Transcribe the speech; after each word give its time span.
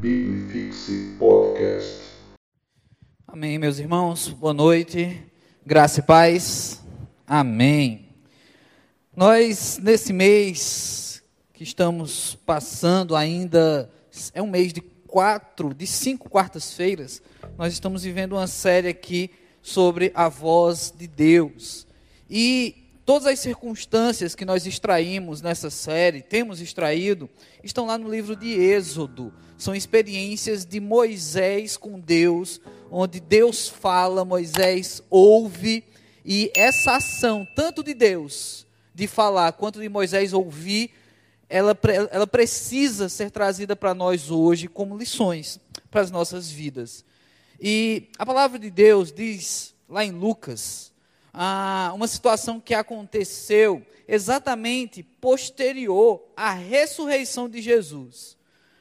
Biblifixe 0.00 1.16
Podcast. 1.18 2.02
Amém, 3.26 3.58
meus 3.58 3.80
irmãos. 3.80 4.28
Boa 4.28 4.54
noite. 4.54 5.20
Graça 5.66 5.98
e 5.98 6.02
paz. 6.04 6.80
Amém. 7.26 8.06
Nós, 9.16 9.76
nesse 9.82 10.12
mês 10.12 11.20
que 11.52 11.64
estamos 11.64 12.36
passando 12.46 13.16
ainda, 13.16 13.90
é 14.32 14.40
um 14.40 14.46
mês 14.46 14.72
de 14.72 14.80
quatro, 14.80 15.74
de 15.74 15.84
cinco 15.84 16.30
quartas-feiras, 16.30 17.20
nós 17.58 17.72
estamos 17.72 18.04
vivendo 18.04 18.34
uma 18.34 18.46
série 18.46 18.86
aqui 18.86 19.32
sobre 19.60 20.12
a 20.14 20.28
voz 20.28 20.94
de 20.96 21.08
Deus. 21.08 21.88
E 22.30 22.87
Todas 23.08 23.26
as 23.26 23.38
circunstâncias 23.38 24.34
que 24.34 24.44
nós 24.44 24.66
extraímos 24.66 25.40
nessa 25.40 25.70
série, 25.70 26.20
temos 26.20 26.60
extraído, 26.60 27.26
estão 27.64 27.86
lá 27.86 27.96
no 27.96 28.06
livro 28.06 28.36
de 28.36 28.48
Êxodo. 28.52 29.32
São 29.56 29.74
experiências 29.74 30.66
de 30.66 30.78
Moisés 30.78 31.78
com 31.78 31.98
Deus, 31.98 32.60
onde 32.90 33.18
Deus 33.18 33.66
fala, 33.66 34.26
Moisés 34.26 35.02
ouve, 35.08 35.84
e 36.22 36.52
essa 36.54 36.96
ação, 36.96 37.48
tanto 37.56 37.82
de 37.82 37.94
Deus, 37.94 38.66
de 38.94 39.06
falar, 39.06 39.52
quanto 39.52 39.80
de 39.80 39.88
Moisés 39.88 40.34
ouvir, 40.34 40.90
ela, 41.48 41.74
ela 42.10 42.26
precisa 42.26 43.08
ser 43.08 43.30
trazida 43.30 43.74
para 43.74 43.94
nós 43.94 44.30
hoje 44.30 44.68
como 44.68 44.98
lições 44.98 45.58
para 45.90 46.02
as 46.02 46.10
nossas 46.10 46.50
vidas. 46.50 47.06
E 47.58 48.10
a 48.18 48.26
palavra 48.26 48.58
de 48.58 48.70
Deus 48.70 49.10
diz, 49.10 49.74
lá 49.88 50.04
em 50.04 50.10
Lucas, 50.10 50.92
ah, 51.32 51.92
uma 51.94 52.06
situação 52.06 52.60
que 52.60 52.74
aconteceu 52.74 53.84
exatamente 54.06 55.02
posterior 55.02 56.22
à 56.36 56.52
ressurreição 56.52 57.48
de 57.48 57.60
Jesus. 57.60 58.36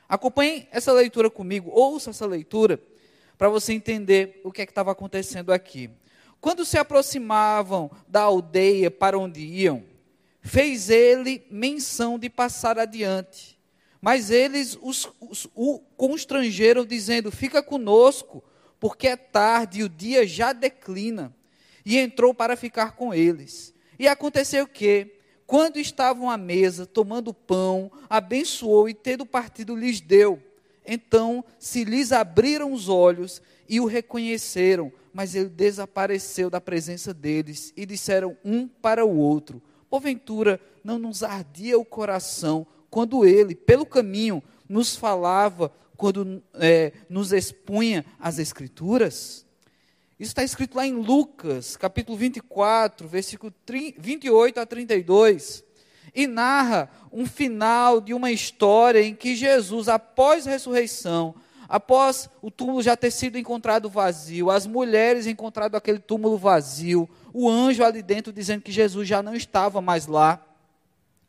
Acompanhe 0.07 0.67
essa 0.71 0.93
leitura 0.93 1.29
comigo, 1.29 1.69
ouça 1.71 2.11
essa 2.11 2.25
leitura, 2.25 2.81
para 3.37 3.49
você 3.49 3.73
entender 3.73 4.39
o 4.43 4.51
que 4.51 4.61
é 4.61 4.65
estava 4.65 4.91
acontecendo 4.91 5.51
aqui. 5.51 5.89
Quando 6.39 6.63
se 6.63 6.77
aproximavam 6.77 7.91
da 8.07 8.21
aldeia 8.21 8.89
para 8.89 9.19
onde 9.19 9.41
iam, 9.41 9.83
fez 10.41 10.89
ele 10.89 11.45
menção 11.51 12.17
de 12.17 12.29
passar 12.29 12.79
adiante. 12.79 13.59
Mas 14.01 14.31
eles 14.31 14.77
os, 14.81 15.09
os, 15.19 15.47
o 15.53 15.79
constrangeram, 15.97 16.85
dizendo: 16.85 17.31
Fica 17.31 17.61
conosco, 17.61 18.43
porque 18.79 19.07
é 19.07 19.17
tarde 19.17 19.79
e 19.79 19.83
o 19.83 19.89
dia 19.89 20.25
já 20.25 20.53
declina 20.53 21.35
e 21.87 21.97
entrou 21.97 22.33
para 22.33 22.57
ficar 22.57 22.97
com 22.97 23.13
eles. 23.13 23.73
E 23.97 24.09
aconteceu 24.09 24.67
que, 24.67 25.07
quando 25.45 25.79
estavam 25.79 26.29
à 26.29 26.35
mesa, 26.35 26.85
tomando 26.85 27.33
pão, 27.33 27.89
abençoou 28.09 28.89
e, 28.89 28.93
tendo 28.93 29.25
partido, 29.25 29.73
lhes 29.73 30.01
deu. 30.01 30.43
Então 30.85 31.45
se 31.57 31.85
lhes 31.85 32.11
abriram 32.11 32.73
os 32.73 32.89
olhos 32.89 33.41
e 33.69 33.79
o 33.79 33.85
reconheceram, 33.85 34.91
mas 35.13 35.33
ele 35.33 35.47
desapareceu 35.47 36.49
da 36.49 36.59
presença 36.59 37.13
deles 37.13 37.71
e 37.77 37.85
disseram 37.85 38.37
um 38.43 38.67
para 38.67 39.05
o 39.05 39.17
outro: 39.17 39.61
Porventura 39.89 40.59
não 40.83 40.99
nos 40.99 41.23
ardia 41.23 41.79
o 41.79 41.85
coração 41.85 42.67
quando 42.89 43.25
ele, 43.25 43.55
pelo 43.55 43.85
caminho, 43.85 44.43
nos 44.67 44.93
falava, 44.97 45.71
quando 45.95 46.43
é, 46.55 46.91
nos 47.09 47.31
expunha 47.31 48.05
as 48.19 48.39
Escrituras? 48.39 49.46
Isso 50.19 50.31
está 50.31 50.43
escrito 50.43 50.75
lá 50.75 50.85
em 50.85 50.93
Lucas, 50.93 51.77
capítulo 51.77 52.17
24, 52.17 53.07
versículo 53.07 53.53
28 53.99 54.59
a 54.59 54.65
32. 54.65 55.63
E 56.15 56.25
narra 56.25 56.89
um 57.11 57.27
final 57.27 58.01
de 58.01 58.15
uma 58.15 58.31
história 58.31 59.03
em 59.03 59.13
que 59.13 59.35
Jesus, 59.35 59.87
após 59.87 60.47
a 60.47 60.49
ressurreição, 60.49 61.35
após 61.69 62.27
o 62.41 62.49
túmulo 62.49 62.81
já 62.81 62.97
ter 62.97 63.11
sido 63.11 63.37
encontrado 63.37 63.91
vazio, 63.91 64.49
as 64.49 64.65
mulheres 64.65 65.27
encontrado 65.27 65.75
aquele 65.75 65.99
túmulo 65.99 66.35
vazio, 66.35 67.07
o 67.31 67.47
anjo 67.47 67.83
ali 67.83 68.01
dentro 68.01 68.33
dizendo 68.33 68.63
que 68.63 68.71
Jesus 68.71 69.07
já 69.07 69.21
não 69.21 69.35
estava 69.35 69.81
mais 69.81 70.07
lá, 70.07 70.43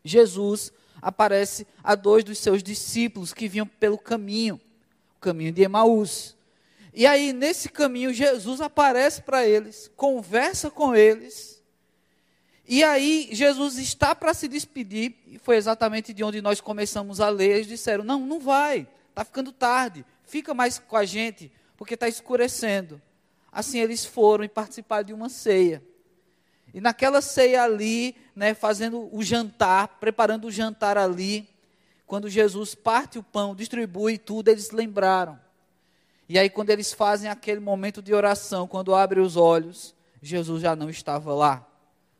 Jesus 0.02 0.72
aparece 1.02 1.66
a 1.84 1.94
dois 1.94 2.24
dos 2.24 2.38
seus 2.38 2.62
discípulos 2.62 3.34
que 3.34 3.48
vinham 3.48 3.66
pelo 3.66 3.98
caminho, 3.98 4.58
o 5.18 5.20
caminho 5.20 5.52
de 5.52 5.60
Emaús. 5.60 6.37
E 6.92 7.06
aí, 7.06 7.32
nesse 7.32 7.68
caminho, 7.68 8.12
Jesus 8.12 8.60
aparece 8.60 9.22
para 9.22 9.46
eles, 9.46 9.90
conversa 9.96 10.70
com 10.70 10.94
eles. 10.94 11.62
E 12.66 12.82
aí, 12.82 13.28
Jesus 13.32 13.78
está 13.78 14.14
para 14.14 14.34
se 14.34 14.48
despedir, 14.48 15.14
e 15.26 15.38
foi 15.38 15.56
exatamente 15.56 16.12
de 16.12 16.24
onde 16.24 16.40
nós 16.40 16.60
começamos 16.60 17.20
a 17.20 17.28
ler. 17.28 17.56
Eles 17.56 17.66
disseram: 17.66 18.04
Não, 18.04 18.20
não 18.20 18.40
vai, 18.40 18.86
está 19.10 19.24
ficando 19.24 19.52
tarde, 19.52 20.04
fica 20.24 20.54
mais 20.54 20.78
com 20.78 20.96
a 20.96 21.04
gente, 21.04 21.52
porque 21.76 21.94
está 21.94 22.08
escurecendo. 22.08 23.00
Assim, 23.50 23.78
eles 23.80 24.04
foram 24.04 24.44
e 24.44 24.48
participaram 24.48 25.04
de 25.04 25.12
uma 25.12 25.28
ceia. 25.28 25.82
E 26.74 26.80
naquela 26.80 27.22
ceia 27.22 27.62
ali, 27.62 28.14
né, 28.36 28.52
fazendo 28.52 29.08
o 29.14 29.22
jantar, 29.22 29.88
preparando 29.98 30.46
o 30.46 30.50
jantar 30.50 30.98
ali, 30.98 31.48
quando 32.06 32.28
Jesus 32.28 32.74
parte 32.74 33.18
o 33.18 33.22
pão, 33.22 33.54
distribui 33.54 34.18
tudo, 34.18 34.48
eles 34.48 34.70
lembraram 34.70 35.38
e 36.28 36.38
aí, 36.38 36.50
quando 36.50 36.68
eles 36.70 36.92
fazem 36.92 37.30
aquele 37.30 37.58
momento 37.58 38.02
de 38.02 38.12
oração, 38.12 38.68
quando 38.68 38.94
abrem 38.94 39.24
os 39.24 39.36
olhos, 39.36 39.94
Jesus 40.20 40.60
já 40.60 40.76
não 40.76 40.90
estava 40.90 41.32
lá. 41.34 41.66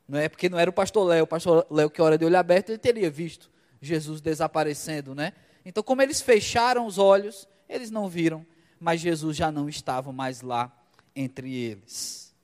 Não 0.08 0.18
é 0.18 0.28
porque 0.28 0.48
não 0.48 0.58
era 0.58 0.70
o 0.70 0.72
pastor 0.72 1.06
Léo, 1.06 1.24
o 1.24 1.26
pastor 1.26 1.66
Léo 1.70 1.90
que 1.90 2.00
ora 2.00 2.16
de 2.16 2.24
olho 2.24 2.38
aberto, 2.38 2.70
ele 2.70 2.78
teria 2.78 3.10
visto 3.10 3.50
Jesus 3.82 4.22
desaparecendo, 4.22 5.14
né? 5.14 5.34
Então, 5.62 5.82
como 5.82 6.00
eles 6.00 6.22
fecharam 6.22 6.86
os 6.86 6.96
olhos, 6.96 7.46
eles 7.68 7.90
não 7.90 8.08
viram, 8.08 8.46
mas 8.80 9.02
Jesus 9.02 9.36
já 9.36 9.52
não 9.52 9.68
estava 9.68 10.10
mais 10.10 10.40
lá 10.40 10.72
entre 11.14 11.54
eles. 11.54 12.34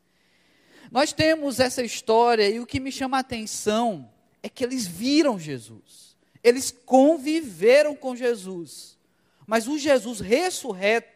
Nós 0.91 1.15
temos 1.15 1.59
essa 1.59 1.83
história 1.83 2.49
e 2.51 2.61
o 2.61 2.67
que 2.67 2.79
me 2.79 2.93
chama 2.93 3.17
a 3.17 3.21
atenção 3.21 4.11
é 4.43 4.49
que 4.51 4.63
eles 4.63 4.87
viram 4.87 5.39
Jesus. 5.39 6.15
Eles 6.43 6.71
conviveram 6.71 7.97
com 7.97 8.15
Jesus. 8.15 8.99
Mas 9.47 9.67
o 9.67 9.79
Jesus 9.79 10.21
ressurreto 10.21 11.14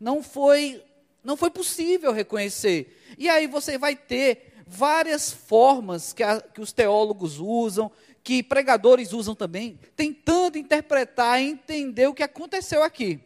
não 0.00 0.22
foi 0.22 0.82
não 1.22 1.36
foi 1.36 1.50
possível 1.50 2.12
reconhecer. 2.12 2.96
E 3.18 3.28
aí 3.28 3.46
você 3.46 3.76
vai 3.76 3.94
ter 3.94 4.54
várias 4.66 5.30
formas 5.30 6.12
que, 6.14 6.22
a, 6.22 6.40
que 6.40 6.62
os 6.62 6.72
teólogos 6.72 7.38
usam, 7.38 7.92
que 8.24 8.42
pregadores 8.42 9.12
usam 9.12 9.34
também, 9.34 9.78
tentando 9.94 10.56
interpretar 10.56 11.40
e 11.42 11.50
entender 11.50 12.06
o 12.06 12.14
que 12.14 12.22
aconteceu 12.22 12.82
aqui. 12.82 13.20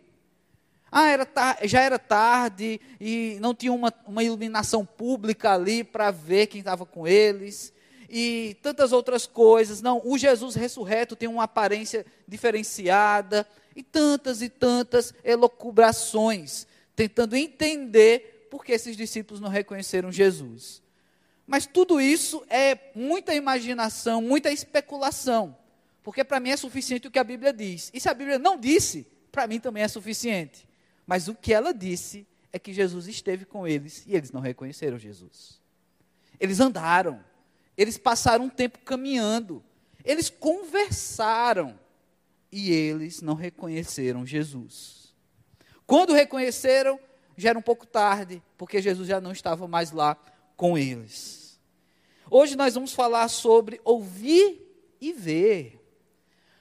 Ah, 0.90 1.08
era 1.08 1.28
já 1.64 1.80
era 1.80 1.98
tarde 1.98 2.80
e 3.00 3.36
não 3.40 3.54
tinha 3.54 3.72
uma, 3.72 3.92
uma 4.06 4.22
iluminação 4.22 4.84
pública 4.84 5.52
ali 5.52 5.84
para 5.84 6.10
ver 6.10 6.46
quem 6.46 6.60
estava 6.60 6.86
com 6.86 7.06
eles 7.06 7.73
e 8.16 8.56
tantas 8.62 8.92
outras 8.92 9.26
coisas. 9.26 9.82
Não, 9.82 10.00
o 10.04 10.16
Jesus 10.16 10.54
ressurreto 10.54 11.16
tem 11.16 11.28
uma 11.28 11.42
aparência 11.42 12.06
diferenciada 12.28 13.44
e 13.74 13.82
tantas 13.82 14.40
e 14.40 14.48
tantas 14.48 15.12
elocubrações, 15.24 16.64
tentando 16.94 17.34
entender 17.34 18.46
por 18.52 18.64
que 18.64 18.70
esses 18.70 18.96
discípulos 18.96 19.40
não 19.40 19.48
reconheceram 19.48 20.12
Jesus. 20.12 20.80
Mas 21.44 21.66
tudo 21.66 22.00
isso 22.00 22.44
é 22.48 22.78
muita 22.94 23.34
imaginação, 23.34 24.22
muita 24.22 24.52
especulação, 24.52 25.58
porque 26.00 26.22
para 26.22 26.38
mim 26.38 26.50
é 26.50 26.56
suficiente 26.56 27.08
o 27.08 27.10
que 27.10 27.18
a 27.18 27.24
Bíblia 27.24 27.52
diz. 27.52 27.90
E 27.92 27.98
se 27.98 28.08
a 28.08 28.14
Bíblia 28.14 28.38
não 28.38 28.56
disse, 28.56 29.08
para 29.32 29.48
mim 29.48 29.58
também 29.58 29.82
é 29.82 29.88
suficiente. 29.88 30.68
Mas 31.04 31.26
o 31.26 31.34
que 31.34 31.52
ela 31.52 31.74
disse 31.74 32.28
é 32.52 32.60
que 32.60 32.72
Jesus 32.72 33.08
esteve 33.08 33.44
com 33.44 33.66
eles 33.66 34.04
e 34.06 34.14
eles 34.14 34.30
não 34.30 34.40
reconheceram 34.40 35.00
Jesus. 35.00 35.60
Eles 36.38 36.60
andaram, 36.60 37.20
eles 37.76 37.98
passaram 37.98 38.44
um 38.44 38.50
tempo 38.50 38.78
caminhando, 38.80 39.62
eles 40.04 40.30
conversaram, 40.30 41.78
e 42.56 42.70
eles 42.70 43.20
não 43.20 43.34
reconheceram 43.34 44.24
Jesus. 44.24 45.12
Quando 45.84 46.12
reconheceram, 46.12 47.00
já 47.36 47.50
era 47.50 47.58
um 47.58 47.62
pouco 47.62 47.84
tarde, 47.84 48.40
porque 48.56 48.80
Jesus 48.80 49.08
já 49.08 49.20
não 49.20 49.32
estava 49.32 49.66
mais 49.66 49.90
lá 49.90 50.16
com 50.56 50.78
eles. 50.78 51.58
Hoje 52.30 52.54
nós 52.54 52.74
vamos 52.74 52.92
falar 52.92 53.26
sobre 53.26 53.80
ouvir 53.84 54.96
e 55.00 55.12
ver. 55.12 55.80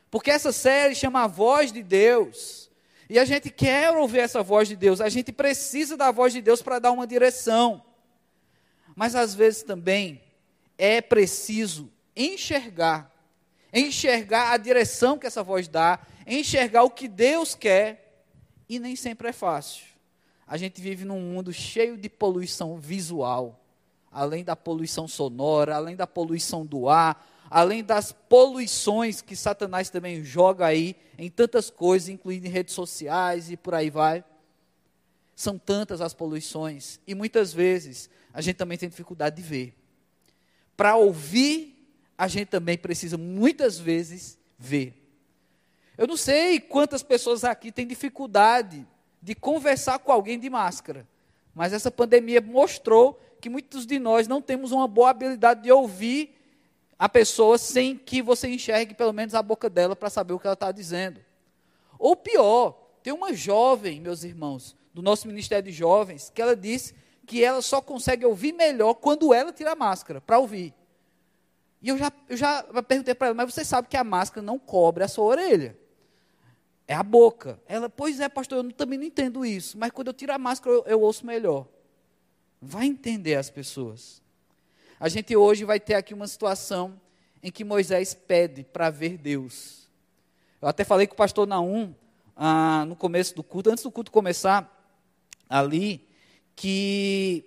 Porque 0.10 0.32
essa 0.32 0.52
série 0.52 0.96
chama 0.96 1.24
A 1.24 1.28
Voz 1.28 1.72
de 1.72 1.84
Deus. 1.84 2.72
E 3.08 3.20
a 3.20 3.26
gente 3.26 3.52
quer 3.52 3.92
ouvir 3.92 4.20
essa 4.20 4.42
voz 4.42 4.68
de 4.68 4.76
Deus, 4.76 5.00
a 5.00 5.10
gente 5.10 5.32
precisa 5.32 5.96
da 5.96 6.10
voz 6.10 6.34
de 6.34 6.42
Deus 6.42 6.64
para 6.64 6.80
dar 6.80 6.92
uma 6.92 7.06
direção. 7.06 7.86
Mas 8.96 9.14
às 9.14 9.36
vezes 9.36 9.62
também 9.62 10.23
é 10.86 11.00
preciso 11.00 11.90
enxergar 12.16 13.14
enxergar 13.74 14.52
a 14.52 14.58
direção 14.58 15.18
que 15.18 15.26
essa 15.26 15.42
voz 15.42 15.68
dá, 15.68 16.00
enxergar 16.28 16.84
o 16.84 16.92
que 16.92 17.08
Deus 17.08 17.56
quer, 17.56 18.24
e 18.70 18.78
nem 18.78 18.96
sempre 18.96 19.30
é 19.30 19.34
fácil. 19.34 19.86
A 20.46 20.58
gente 20.58 20.80
vive 20.80 21.04
num 21.04 21.20
mundo 21.20 21.52
cheio 21.52 21.98
de 21.98 22.08
poluição 22.08 22.78
visual, 22.78 23.60
além 24.12 24.44
da 24.44 24.56
poluição 24.56 25.08
sonora, 25.08 25.76
além 25.76 25.96
da 25.96 26.06
poluição 26.06 26.64
do 26.64 26.88
ar, 26.88 27.28
além 27.50 27.84
das 27.84 28.12
poluições 28.12 29.22
que 29.22 29.36
Satanás 29.36 29.90
também 29.90 30.24
joga 30.24 30.68
aí 30.68 30.96
em 31.18 31.30
tantas 31.30 31.72
coisas, 31.72 32.10
incluindo 32.10 32.46
em 32.46 32.52
redes 32.52 32.76
sociais 32.76 33.50
e 33.50 33.58
por 33.58 33.74
aí 33.74 33.90
vai. 33.90 34.24
São 35.36 35.58
tantas 35.58 36.00
as 36.00 36.14
poluições 36.14 37.00
e 37.08 37.16
muitas 37.16 37.52
vezes 37.52 38.08
a 38.32 38.42
gente 38.42 38.58
também 38.58 38.78
tem 38.78 38.88
dificuldade 38.88 39.36
de 39.36 39.42
ver. 39.42 39.83
Para 40.76 40.96
ouvir, 40.96 41.74
a 42.18 42.28
gente 42.28 42.48
também 42.48 42.78
precisa 42.78 43.18
muitas 43.18 43.78
vezes 43.78 44.38
ver. 44.58 44.94
Eu 45.98 46.08
não 46.08 46.18
sei 46.18 46.60
quantas 46.60 47.04
pessoas 47.04 47.44
aqui 47.44 47.72
têm 47.72 47.86
dificuldade 47.86 48.88
de 49.22 49.36
conversar 49.36 50.00
com 50.00 50.12
alguém 50.12 50.40
de 50.40 50.50
máscara, 50.50 51.08
mas 51.54 51.72
essa 51.72 51.92
pandemia 51.92 52.42
mostrou 52.42 53.20
que 53.40 53.50
muitos 53.50 53.86
de 53.86 54.00
nós 54.00 54.28
não 54.28 54.42
temos 54.42 54.72
uma 54.72 54.88
boa 54.88 55.10
habilidade 55.10 55.62
de 55.62 55.72
ouvir 55.72 56.36
a 56.98 57.10
pessoa 57.10 57.58
sem 57.58 57.98
que 57.98 58.22
você 58.22 58.48
enxergue 58.48 58.94
pelo 58.94 59.14
menos 59.14 59.36
a 59.36 59.42
boca 59.42 59.70
dela 59.70 59.96
para 59.96 60.10
saber 60.10 60.34
o 60.34 60.40
que 60.40 60.48
ela 60.48 60.54
está 60.54 60.72
dizendo. 60.72 61.20
Ou 62.00 62.16
pior, 62.16 62.72
tem 63.04 63.14
uma 63.14 63.34
jovem, 63.34 64.00
meus 64.00 64.24
irmãos, 64.24 64.76
do 64.94 65.02
nosso 65.02 65.28
Ministério 65.28 65.70
de 65.70 65.76
Jovens, 65.76 66.32
que 66.34 66.42
ela 66.42 66.56
disse 66.56 66.96
que 67.26 67.44
ela 67.44 67.62
só 67.62 67.82
consegue 67.82 68.26
ouvir 68.26 68.54
melhor 68.54 68.96
quando 68.96 69.34
ela 69.34 69.52
tira 69.52 69.72
a 69.72 69.76
máscara, 69.76 70.20
para 70.20 70.40
ouvir. 70.40 70.74
E 71.82 71.90
eu 71.90 71.98
já, 71.98 72.12
eu 72.30 72.38
já 72.38 72.64
perguntei 72.84 73.14
para 73.14 73.28
ela, 73.28 73.36
mas 73.36 73.54
você 73.54 73.66
sabe 73.66 73.88
que 73.88 73.98
a 73.98 74.04
máscara 74.04 74.46
não 74.46 74.58
cobre 74.58 75.04
a 75.04 75.08
sua 75.08 75.26
orelha. 75.26 75.78
É 76.88 76.94
a 76.94 77.04
boca. 77.04 77.60
Ela, 77.68 77.90
pois 77.90 78.20
é, 78.20 78.30
pastor, 78.30 78.64
eu 78.64 78.72
também 78.72 78.98
não 78.98 79.06
entendo 79.06 79.46
isso, 79.46 79.78
mas 79.78 79.92
quando 79.92 80.08
eu 80.08 80.14
tiro 80.14 80.34
a 80.34 80.38
máscara 80.38 80.76
eu, 80.76 80.84
eu 80.86 81.02
ouço 81.02 81.26
melhor. 81.26 81.68
Vai 82.62 82.86
entender 82.86 83.36
as 83.36 83.50
pessoas. 83.50 84.22
A 85.00 85.10
gente 85.10 85.36
hoje 85.36 85.66
vai 85.66 85.80
ter 85.80 85.96
aqui 85.96 86.14
uma 86.14 86.28
situação 86.28 87.00
em 87.42 87.52
que 87.52 87.64
Moisés 87.64 88.14
pede 88.14 88.64
para 88.64 88.90
ver 88.90 89.18
Deus. 89.18 89.90
Eu 90.62 90.68
até 90.70 90.86
falei 90.86 91.06
com 91.06 91.14
o 91.14 91.18
pastor 91.18 91.46
Naum 91.46 91.94
ah, 92.36 92.86
no 92.88 92.96
começo 92.96 93.36
do 93.36 93.44
culto, 93.44 93.70
antes 93.70 93.84
do 93.84 93.92
culto 93.92 94.12
começar, 94.12 94.70
ali, 95.50 96.08
que 96.56 97.46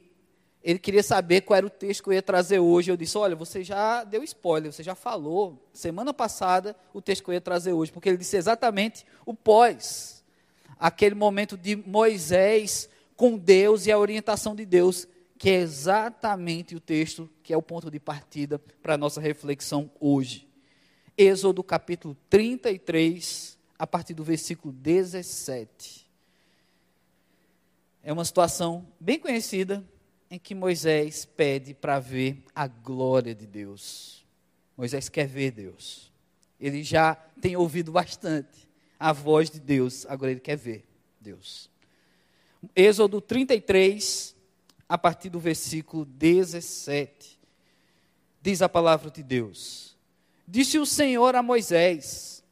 ele 0.63 0.79
queria 0.79 1.03
saber 1.03 1.43
qual 1.43 1.57
era 1.57 1.67
o 1.67 1.71
texto 1.71 2.03
que 2.03 2.09
eu 2.09 2.15
ia 2.15 2.23
trazer 2.23 2.59
hoje. 2.59 2.91
Eu 2.91 2.97
disse: 2.97 3.17
Olha, 3.17 3.37
você 3.37 3.63
já 3.63 4.03
deu 4.03 4.25
spoiler, 4.25 4.73
você 4.73 4.83
já 4.83 4.95
falou 4.95 5.63
semana 5.73 6.13
passada 6.13 6.75
o 6.93 7.01
texto 7.01 7.23
que 7.23 7.31
eu 7.31 7.35
ia 7.35 7.41
trazer 7.41 7.73
hoje, 7.73 7.93
porque 7.93 8.09
ele 8.09 8.19
disse 8.19 8.37
exatamente 8.37 9.07
o 9.25 9.33
pós, 9.33 10.25
aquele 10.79 11.15
momento 11.15 11.57
de 11.57 11.77
Moisés 11.77 12.89
com 13.17 13.39
Deus 13.39 13.87
e 13.87 13.93
a 13.93 13.99
orientação 13.99 14.55
de 14.55 14.67
Deus 14.67 15.07
que 15.39 15.51
é 15.51 15.57
exatamente 15.57 16.75
o 16.75 16.81
texto 16.81 17.29
que 17.43 17.53
é 17.53 17.57
o 17.57 17.63
ponto 17.63 17.91
de 17.91 18.01
partida 18.01 18.59
para 18.83 18.95
a 18.95 18.99
nossa 18.99 19.21
reflexão 19.21 19.91
hoje. 20.01 20.49
Êxodo 21.17 21.63
capítulo 21.63 22.17
33, 22.29 23.57
a 23.79 23.87
partir 23.87 24.15
do 24.15 24.25
versículo 24.25 24.73
17. 24.73 26.06
É 28.07 28.13
uma 28.13 28.25
situação 28.25 28.87
bem 29.01 29.19
conhecida 29.19 29.85
em 30.31 30.39
que 30.39 30.55
Moisés 30.55 31.25
pede 31.25 31.75
para 31.75 31.99
ver 31.99 32.41
a 32.55 32.69
glória 32.69 33.35
de 33.35 33.49
Deus. 33.49 34.25
Moisés 34.77 35.09
quer 35.09 35.27
ver 35.27 35.51
Deus. 35.51 36.13
Ele 36.61 36.85
já 36.85 37.17
tem 37.41 37.57
ouvido 37.57 37.91
bastante 37.91 38.69
a 38.97 39.13
voz 39.13 39.51
de 39.51 39.59
Deus, 39.59 40.07
agora 40.07 40.31
ele 40.31 40.39
quer 40.39 40.55
ver 40.55 40.87
Deus. 41.21 41.69
Êxodo 42.77 43.21
33, 43.21 44.37
a 44.89 44.97
partir 44.97 45.29
do 45.29 45.41
versículo 45.41 46.05
17. 46.05 47.41
Diz 48.41 48.63
a 48.63 48.69
palavra 48.69 49.11
de 49.11 49.25
Deus: 49.25 49.97
Disse 50.47 50.79
o 50.79 50.87
Senhor 50.87 51.35
a 51.35 51.43
Moisés: 51.43 52.45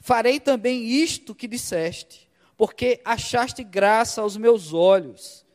Farei 0.00 0.40
também 0.40 0.84
isto 0.84 1.36
que 1.36 1.46
disseste, 1.46 2.27
porque 2.58 3.00
achaste 3.02 3.64
graça 3.64 4.20
aos 4.20 4.36
meus 4.36 4.74
olhos, 4.74 5.46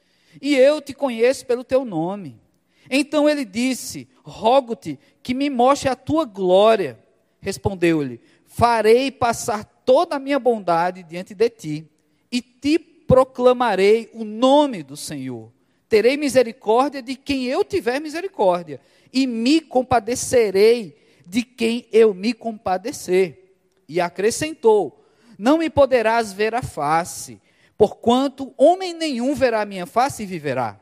e 0.41 0.55
eu 0.55 0.81
te 0.81 0.93
conheço 0.93 1.45
pelo 1.45 1.63
teu 1.63 1.85
nome. 1.85 2.41
Então 2.89 3.29
ele 3.29 3.45
disse: 3.45 4.07
Rogo-te 4.23 4.99
que 5.21 5.35
me 5.35 5.47
mostre 5.51 5.89
a 5.89 5.95
tua 5.95 6.25
glória. 6.25 6.97
Respondeu-lhe: 7.39 8.19
Farei 8.47 9.11
passar 9.11 9.63
toda 9.63 10.15
a 10.15 10.19
minha 10.19 10.39
bondade 10.39 11.03
diante 11.03 11.35
de 11.35 11.49
ti, 11.51 11.87
e 12.31 12.41
te 12.41 12.79
proclamarei 12.79 14.09
o 14.11 14.23
nome 14.23 14.81
do 14.81 14.97
Senhor 14.97 15.53
terei 15.93 16.17
misericórdia 16.17 17.03
de 17.03 17.15
quem 17.15 17.45
eu 17.45 17.63
tiver 17.63 18.01
misericórdia, 18.01 18.81
e 19.13 19.27
me 19.27 19.61
compadecerei 19.61 20.97
de 21.23 21.43
quem 21.43 21.85
eu 21.91 22.15
me 22.15 22.33
compadecer. 22.33 23.53
E 23.87 24.01
acrescentou: 24.01 25.02
Não 25.37 25.57
me 25.57 25.69
poderás 25.69 26.31
ver 26.33 26.53
a 26.55 26.61
face, 26.61 27.41
porquanto 27.77 28.53
homem 28.57 28.93
nenhum 28.93 29.35
verá 29.35 29.61
a 29.61 29.65
minha 29.65 29.85
face 29.85 30.23
e 30.23 30.25
viverá. 30.25 30.79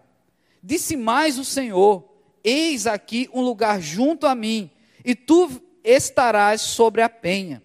Disse 0.62 0.96
mais 0.96 1.40
o 1.40 1.46
Senhor: 1.46 2.04
Eis 2.44 2.88
aqui 2.88 3.30
um 3.34 3.42
lugar 3.42 3.82
junto 3.82 4.28
a 4.28 4.36
mim, 4.36 4.70
e 5.04 5.16
tu 5.16 5.50
estarás 5.84 6.62
sobre 6.62 7.02
a 7.02 7.10
penha. 7.10 7.64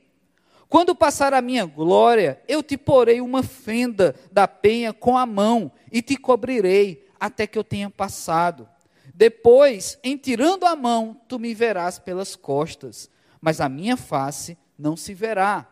Quando 0.69 0.95
passar 0.95 1.33
a 1.33 1.41
minha 1.41 1.65
glória, 1.65 2.41
eu 2.49 2.63
te 2.63 2.77
porei 2.77 3.21
uma 3.21 3.43
fenda 3.43 4.15
da 4.33 4.49
penha 4.49 4.93
com 4.93 5.17
a 5.17 5.25
mão 5.25 5.71
e 5.93 6.03
te 6.03 6.17
cobrirei 6.17 7.07
até 7.21 7.47
que 7.47 7.59
eu 7.59 7.65
tenha 7.65 7.89
passado. 7.89 8.69
Depois, 9.15 9.99
em 10.03 10.17
tirando 10.17 10.65
a 10.65 10.75
mão, 10.75 11.19
tu 11.29 11.39
me 11.39 11.55
verás 11.55 11.99
pelas 11.99 12.35
costas, 12.35 13.09
mas 13.41 13.61
a 13.61 13.69
minha 13.69 13.97
face 13.97 14.59
não 14.79 14.97
se 14.97 15.15
verá. 15.15 15.67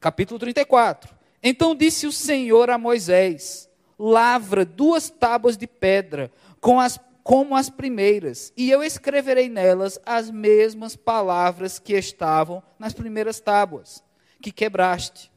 Capítulo 0.00 0.40
34. 0.40 1.14
Então 1.42 1.74
disse 1.74 2.06
o 2.06 2.12
Senhor 2.12 2.70
a 2.70 2.78
Moisés: 2.78 3.68
Lavra 3.98 4.64
duas 4.64 5.10
tábuas 5.10 5.58
de 5.58 5.66
pedra, 5.66 6.32
com 6.58 6.80
as, 6.80 6.98
como 7.22 7.54
as 7.54 7.68
primeiras, 7.68 8.50
e 8.56 8.70
eu 8.70 8.82
escreverei 8.82 9.50
nelas 9.50 10.00
as 10.06 10.30
mesmas 10.30 10.96
palavras 10.96 11.78
que 11.78 11.92
estavam 11.92 12.62
nas 12.78 12.94
primeiras 12.94 13.40
tábuas, 13.40 14.02
que 14.40 14.50
quebraste. 14.50 15.30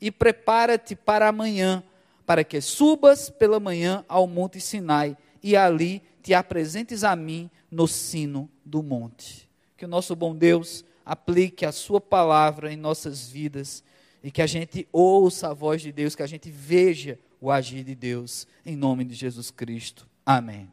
E 0.00 0.10
prepara-te 0.10 0.96
para 0.96 1.28
amanhã, 1.28 1.84
para 2.26 2.42
que 2.42 2.60
subas 2.60 3.30
pela 3.30 3.60
manhã 3.60 4.04
ao 4.08 4.26
monte 4.26 4.60
Sinai 4.60 5.16
e 5.40 5.56
ali 5.56 6.02
te 6.20 6.34
apresentes 6.34 7.04
a 7.04 7.14
mim 7.14 7.48
no 7.70 7.86
sino 7.86 8.50
do 8.64 8.82
monte. 8.82 9.48
Que 9.76 9.84
o 9.84 9.88
nosso 9.88 10.16
bom 10.16 10.34
Deus 10.34 10.84
aplique 11.04 11.64
a 11.64 11.70
sua 11.70 12.00
palavra 12.00 12.72
em 12.72 12.76
nossas 12.76 13.28
vidas 13.28 13.84
e 14.22 14.30
que 14.30 14.42
a 14.42 14.46
gente 14.46 14.86
ouça 14.92 15.48
a 15.48 15.54
voz 15.54 15.82
de 15.82 15.92
Deus, 15.92 16.14
que 16.14 16.22
a 16.22 16.26
gente 16.26 16.50
veja 16.50 17.18
o 17.40 17.50
agir 17.50 17.82
de 17.84 17.94
Deus, 17.94 18.46
em 18.64 18.76
nome 18.76 19.04
de 19.04 19.14
Jesus 19.14 19.50
Cristo. 19.50 20.06
Amém. 20.24 20.70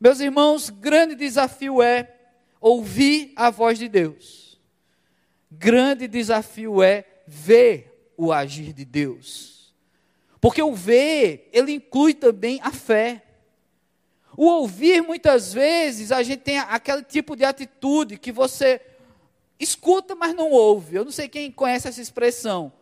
Meus 0.00 0.20
irmãos, 0.20 0.68
grande 0.68 1.14
desafio 1.14 1.82
é 1.82 2.14
ouvir 2.60 3.32
a 3.36 3.48
voz 3.50 3.78
de 3.78 3.88
Deus. 3.88 4.60
Grande 5.50 6.06
desafio 6.06 6.82
é 6.82 7.04
ver 7.26 8.12
o 8.16 8.32
agir 8.32 8.72
de 8.72 8.84
Deus. 8.84 9.74
Porque 10.40 10.62
o 10.62 10.74
ver, 10.74 11.48
ele 11.52 11.72
inclui 11.72 12.12
também 12.12 12.60
a 12.62 12.70
fé. 12.70 13.22
O 14.36 14.44
ouvir, 14.44 15.00
muitas 15.00 15.54
vezes, 15.54 16.12
a 16.12 16.22
gente 16.22 16.40
tem 16.40 16.58
aquele 16.58 17.02
tipo 17.02 17.34
de 17.34 17.44
atitude 17.44 18.18
que 18.18 18.30
você 18.30 18.80
escuta, 19.58 20.14
mas 20.14 20.34
não 20.34 20.50
ouve. 20.50 20.96
Eu 20.96 21.04
não 21.04 21.12
sei 21.12 21.28
quem 21.28 21.50
conhece 21.50 21.88
essa 21.88 22.00
expressão. 22.00 22.72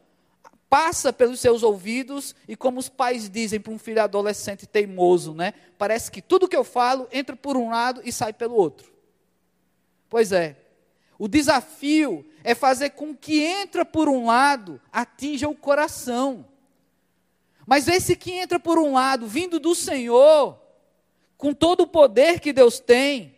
Passa 0.68 1.12
pelos 1.12 1.40
seus 1.40 1.62
ouvidos 1.62 2.34
e, 2.48 2.56
como 2.56 2.80
os 2.80 2.88
pais 2.88 3.28
dizem 3.30 3.60
para 3.60 3.72
um 3.72 3.78
filho 3.78 4.02
adolescente 4.02 4.66
teimoso, 4.66 5.34
né? 5.34 5.54
Parece 5.78 6.10
que 6.10 6.20
tudo 6.20 6.48
que 6.48 6.56
eu 6.56 6.64
falo 6.64 7.08
entra 7.12 7.36
por 7.36 7.56
um 7.56 7.70
lado 7.70 8.00
e 8.04 8.10
sai 8.10 8.32
pelo 8.32 8.56
outro. 8.56 8.92
Pois 10.08 10.32
é. 10.32 10.56
O 11.18 11.28
desafio 11.28 12.26
é 12.42 12.54
fazer 12.54 12.90
com 12.90 13.14
que 13.14 13.42
entra 13.42 13.84
por 13.84 14.08
um 14.08 14.26
lado 14.26 14.80
atinja 14.92 15.48
o 15.48 15.54
coração. 15.54 16.44
Mas 17.66 17.88
esse 17.88 18.16
que 18.16 18.32
entra 18.32 18.58
por 18.58 18.78
um 18.78 18.92
lado, 18.92 19.26
vindo 19.26 19.58
do 19.58 19.74
Senhor, 19.74 20.60
com 21.36 21.54
todo 21.54 21.82
o 21.82 21.86
poder 21.86 22.40
que 22.40 22.52
Deus 22.52 22.78
tem, 22.78 23.33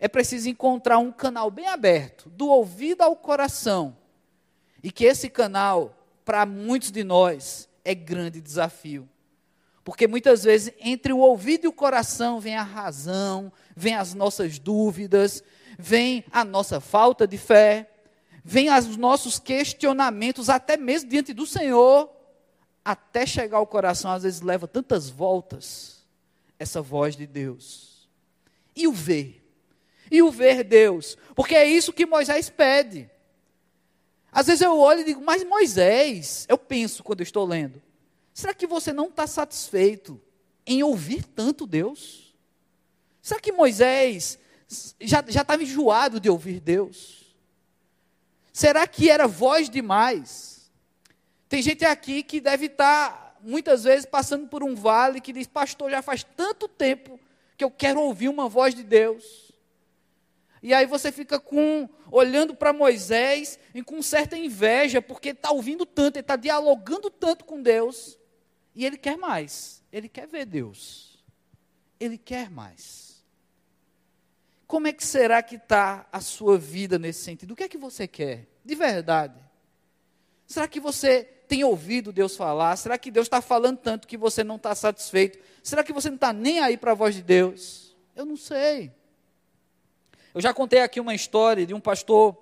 é 0.00 0.08
preciso 0.08 0.48
encontrar 0.48 0.98
um 0.98 1.12
canal 1.12 1.50
bem 1.50 1.68
aberto, 1.68 2.30
do 2.30 2.48
ouvido 2.48 3.02
ao 3.02 3.14
coração. 3.14 3.96
E 4.82 4.90
que 4.90 5.04
esse 5.04 5.28
canal, 5.28 5.94
para 6.24 6.46
muitos 6.46 6.90
de 6.90 7.04
nós, 7.04 7.68
é 7.84 7.94
grande 7.94 8.40
desafio. 8.40 9.06
Porque 9.84 10.08
muitas 10.08 10.42
vezes 10.44 10.72
entre 10.80 11.12
o 11.12 11.18
ouvido 11.18 11.64
e 11.64 11.68
o 11.68 11.72
coração 11.72 12.40
vem 12.40 12.56
a 12.56 12.62
razão, 12.62 13.52
vem 13.76 13.94
as 13.94 14.14
nossas 14.14 14.58
dúvidas, 14.58 15.44
vem 15.78 16.24
a 16.32 16.44
nossa 16.44 16.80
falta 16.80 17.26
de 17.26 17.36
fé, 17.36 17.90
vem 18.42 18.72
os 18.72 18.96
nossos 18.96 19.38
questionamentos, 19.38 20.48
até 20.48 20.76
mesmo 20.76 21.10
diante 21.10 21.34
do 21.34 21.46
Senhor 21.46 22.10
até 22.84 23.26
chegar 23.26 23.58
ao 23.58 23.66
coração, 23.66 24.10
às 24.10 24.22
vezes 24.22 24.40
leva 24.40 24.66
tantas 24.66 25.10
voltas 25.10 26.00
essa 26.58 26.80
voz 26.80 27.14
de 27.14 27.26
Deus. 27.26 28.08
E 28.74 28.88
o 28.88 28.92
ver? 28.92 29.39
E 30.10 30.22
o 30.22 30.30
ver 30.30 30.64
Deus, 30.64 31.16
porque 31.34 31.54
é 31.54 31.64
isso 31.64 31.92
que 31.92 32.04
Moisés 32.04 32.50
pede. 32.50 33.08
Às 34.32 34.46
vezes 34.46 34.62
eu 34.62 34.78
olho 34.78 35.00
e 35.00 35.04
digo, 35.04 35.22
mas 35.24 35.44
Moisés, 35.44 36.46
eu 36.48 36.58
penso 36.58 37.02
quando 37.02 37.20
eu 37.20 37.24
estou 37.24 37.44
lendo, 37.44 37.82
será 38.32 38.54
que 38.54 38.66
você 38.66 38.92
não 38.92 39.08
está 39.08 39.26
satisfeito 39.26 40.20
em 40.66 40.82
ouvir 40.82 41.24
tanto 41.24 41.66
Deus? 41.66 42.34
Será 43.20 43.40
que 43.40 43.52
Moisés 43.52 44.38
já 45.00 45.20
estava 45.20 45.62
enjoado 45.62 46.20
de 46.20 46.30
ouvir 46.30 46.60
Deus? 46.60 47.34
Será 48.52 48.86
que 48.86 49.10
era 49.10 49.26
voz 49.26 49.68
demais? 49.68 50.70
Tem 51.48 51.60
gente 51.60 51.84
aqui 51.84 52.22
que 52.22 52.40
deve 52.40 52.66
estar, 52.66 53.36
muitas 53.42 53.84
vezes, 53.84 54.06
passando 54.06 54.46
por 54.46 54.62
um 54.62 54.74
vale 54.74 55.20
que 55.20 55.32
diz, 55.32 55.46
pastor, 55.46 55.90
já 55.90 56.02
faz 56.02 56.24
tanto 56.36 56.68
tempo 56.68 57.18
que 57.56 57.64
eu 57.64 57.70
quero 57.70 58.00
ouvir 58.00 58.28
uma 58.28 58.48
voz 58.48 58.74
de 58.74 58.84
Deus. 58.84 59.49
E 60.62 60.74
aí 60.74 60.86
você 60.86 61.10
fica 61.10 61.40
com 61.40 61.88
olhando 62.10 62.54
para 62.54 62.72
Moisés 62.72 63.58
e 63.74 63.82
com 63.82 64.02
certa 64.02 64.36
inveja, 64.36 65.00
porque 65.00 65.30
está 65.30 65.50
ouvindo 65.50 65.86
tanto, 65.86 66.16
ele 66.16 66.22
está 66.22 66.36
dialogando 66.36 67.10
tanto 67.10 67.44
com 67.44 67.62
Deus, 67.62 68.18
e 68.74 68.84
ele 68.84 68.98
quer 68.98 69.16
mais, 69.16 69.82
ele 69.92 70.08
quer 70.08 70.26
ver 70.26 70.44
Deus, 70.44 71.24
ele 71.98 72.18
quer 72.18 72.50
mais. 72.50 73.24
Como 74.66 74.86
é 74.86 74.92
que 74.92 75.04
será 75.04 75.42
que 75.42 75.56
está 75.56 76.06
a 76.12 76.20
sua 76.20 76.56
vida 76.58 76.98
nesse 76.98 77.24
sentido? 77.24 77.52
O 77.52 77.56
que 77.56 77.64
é 77.64 77.68
que 77.68 77.78
você 77.78 78.06
quer, 78.06 78.46
de 78.64 78.74
verdade? 78.74 79.40
Será 80.46 80.68
que 80.68 80.78
você 80.78 81.24
tem 81.48 81.64
ouvido 81.64 82.12
Deus 82.12 82.36
falar? 82.36 82.76
Será 82.76 82.98
que 82.98 83.10
Deus 83.10 83.26
está 83.26 83.40
falando 83.40 83.78
tanto 83.78 84.06
que 84.06 84.16
você 84.16 84.44
não 84.44 84.56
está 84.56 84.74
satisfeito? 84.74 85.38
Será 85.62 85.82
que 85.82 85.92
você 85.92 86.08
não 86.08 86.16
está 86.16 86.32
nem 86.32 86.60
aí 86.60 86.76
para 86.76 86.92
a 86.92 86.94
voz 86.94 87.14
de 87.14 87.22
Deus? 87.22 87.96
Eu 88.14 88.24
não 88.24 88.36
sei. 88.36 88.92
Eu 90.32 90.40
já 90.40 90.54
contei 90.54 90.80
aqui 90.80 91.00
uma 91.00 91.12
história 91.12 91.66
de 91.66 91.74
um 91.74 91.80
pastor, 91.80 92.36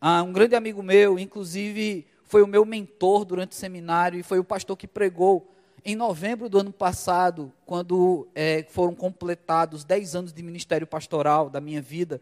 ah, 0.00 0.22
um 0.22 0.32
grande 0.32 0.54
amigo 0.54 0.82
meu, 0.82 1.18
inclusive 1.18 2.06
foi 2.24 2.40
o 2.42 2.46
meu 2.46 2.64
mentor 2.64 3.26
durante 3.26 3.52
o 3.52 3.54
seminário 3.54 4.18
e 4.18 4.22
foi 4.22 4.38
o 4.38 4.44
pastor 4.44 4.78
que 4.78 4.88
pregou 4.88 5.46
em 5.84 5.94
novembro 5.94 6.48
do 6.48 6.58
ano 6.58 6.72
passado, 6.72 7.52
quando 7.66 8.26
é, 8.34 8.64
foram 8.70 8.94
completados 8.94 9.84
10 9.84 10.14
anos 10.14 10.32
de 10.32 10.42
ministério 10.42 10.86
pastoral 10.86 11.50
da 11.50 11.60
minha 11.60 11.82
vida. 11.82 12.18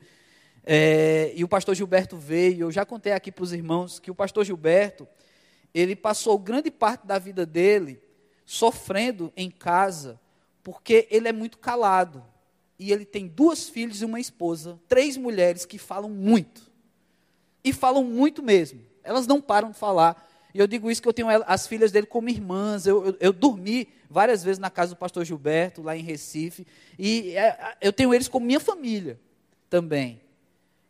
É, 0.64 1.32
e 1.36 1.44
o 1.44 1.48
pastor 1.48 1.76
Gilberto 1.76 2.16
veio. 2.16 2.62
Eu 2.62 2.72
já 2.72 2.84
contei 2.84 3.12
aqui 3.12 3.30
para 3.30 3.44
os 3.44 3.52
irmãos 3.52 4.00
que 4.00 4.10
o 4.10 4.14
pastor 4.14 4.44
Gilberto, 4.44 5.06
ele 5.72 5.94
passou 5.94 6.36
grande 6.36 6.68
parte 6.68 7.06
da 7.06 7.16
vida 7.16 7.46
dele 7.46 8.02
sofrendo 8.44 9.32
em 9.36 9.52
casa, 9.52 10.18
porque 10.64 11.06
ele 11.12 11.28
é 11.28 11.32
muito 11.32 11.58
calado 11.58 12.24
e 12.78 12.92
ele 12.92 13.04
tem 13.04 13.26
duas 13.26 13.68
filhas 13.68 14.02
e 14.02 14.04
uma 14.04 14.20
esposa, 14.20 14.78
três 14.86 15.16
mulheres 15.16 15.64
que 15.64 15.78
falam 15.78 16.10
muito. 16.10 16.70
E 17.64 17.72
falam 17.72 18.04
muito 18.04 18.42
mesmo. 18.42 18.80
Elas 19.02 19.26
não 19.26 19.40
param 19.40 19.70
de 19.70 19.78
falar. 19.78 20.24
E 20.52 20.58
eu 20.58 20.66
digo 20.66 20.90
isso 20.90 21.02
que 21.02 21.08
eu 21.08 21.12
tenho 21.12 21.28
as 21.46 21.66
filhas 21.66 21.90
dele 21.90 22.06
como 22.06 22.28
irmãs. 22.28 22.86
Eu, 22.86 23.06
eu, 23.06 23.16
eu 23.18 23.32
dormi 23.32 23.88
várias 24.08 24.44
vezes 24.44 24.58
na 24.58 24.70
casa 24.70 24.94
do 24.94 24.98
pastor 24.98 25.24
Gilberto, 25.24 25.82
lá 25.82 25.96
em 25.96 26.02
Recife. 26.02 26.66
E 26.98 27.36
é, 27.36 27.76
eu 27.80 27.92
tenho 27.92 28.14
eles 28.14 28.28
como 28.28 28.46
minha 28.46 28.60
família 28.60 29.18
também. 29.68 30.20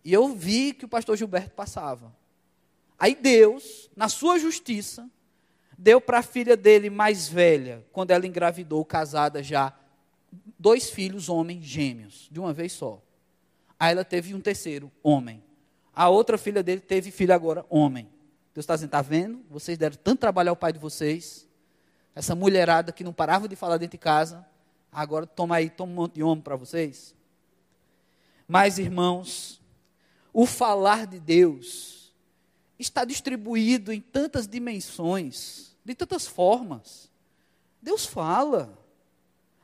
E 0.05 0.12
eu 0.12 0.28
vi 0.28 0.73
que 0.73 0.85
o 0.85 0.88
pastor 0.88 1.16
Gilberto 1.16 1.50
passava. 1.50 2.14
Aí 2.99 3.14
Deus, 3.14 3.90
na 3.97 4.09
sua 4.09 4.38
justiça, 4.38 5.09
deu 5.76 6.00
para 6.00 6.19
a 6.19 6.23
filha 6.23 6.57
dele 6.57 6.88
mais 6.88 7.28
velha, 7.28 7.85
quando 7.93 8.11
ela 8.11 8.26
engravidou, 8.26 8.85
casada 8.85 9.43
já, 9.43 9.73
dois 10.59 10.91
filhos, 10.91 11.29
homens, 11.29 11.65
gêmeos, 11.65 12.29
de 12.31 12.41
uma 12.41 12.53
vez 12.53 12.73
só. 12.73 13.03
Aí 13.79 13.93
ela 13.93 14.05
teve 14.05 14.35
um 14.35 14.41
terceiro, 14.41 14.91
homem. 15.03 15.43
A 15.95 16.09
outra 16.09 16.39
filha 16.39 16.63
dele 16.63 16.81
teve 16.81 17.11
filho 17.11 17.35
agora, 17.35 17.65
homem. 17.69 18.09
Deus 18.55 18.65
está 18.65 18.75
dizendo, 18.75 18.89
está 18.89 19.03
vendo? 19.03 19.45
Vocês 19.51 19.77
deram 19.77 19.97
tanto 20.03 20.21
trabalho 20.21 20.51
ao 20.51 20.57
pai 20.57 20.73
de 20.73 20.79
vocês. 20.79 21.47
Essa 22.15 22.35
mulherada 22.35 22.93
que 22.93 23.05
não 23.05 23.13
parava 23.13 23.47
de 23.47 23.55
falar 23.55 23.77
dentro 23.77 23.99
de 23.99 24.03
casa. 24.03 24.47
Agora 24.91 25.27
toma 25.27 25.57
aí, 25.57 25.69
toma 25.69 25.93
um 25.93 25.95
monte 25.95 26.15
de 26.15 26.23
homem 26.23 26.43
para 26.43 26.57
vocês. 26.57 27.15
Mas, 28.49 28.79
irmãos, 28.79 29.61
o 30.33 30.47
falar 30.47 31.07
de 31.07 31.21
Deus 31.21 32.15
está 32.79 33.05
distribuído 33.05 33.93
em 33.93 34.01
tantas 34.01 34.47
dimensões, 34.47 35.77
de 35.85 35.95
tantas 35.95 36.27
formas. 36.27 37.11
Deus 37.83 38.07
fala. 38.07 38.86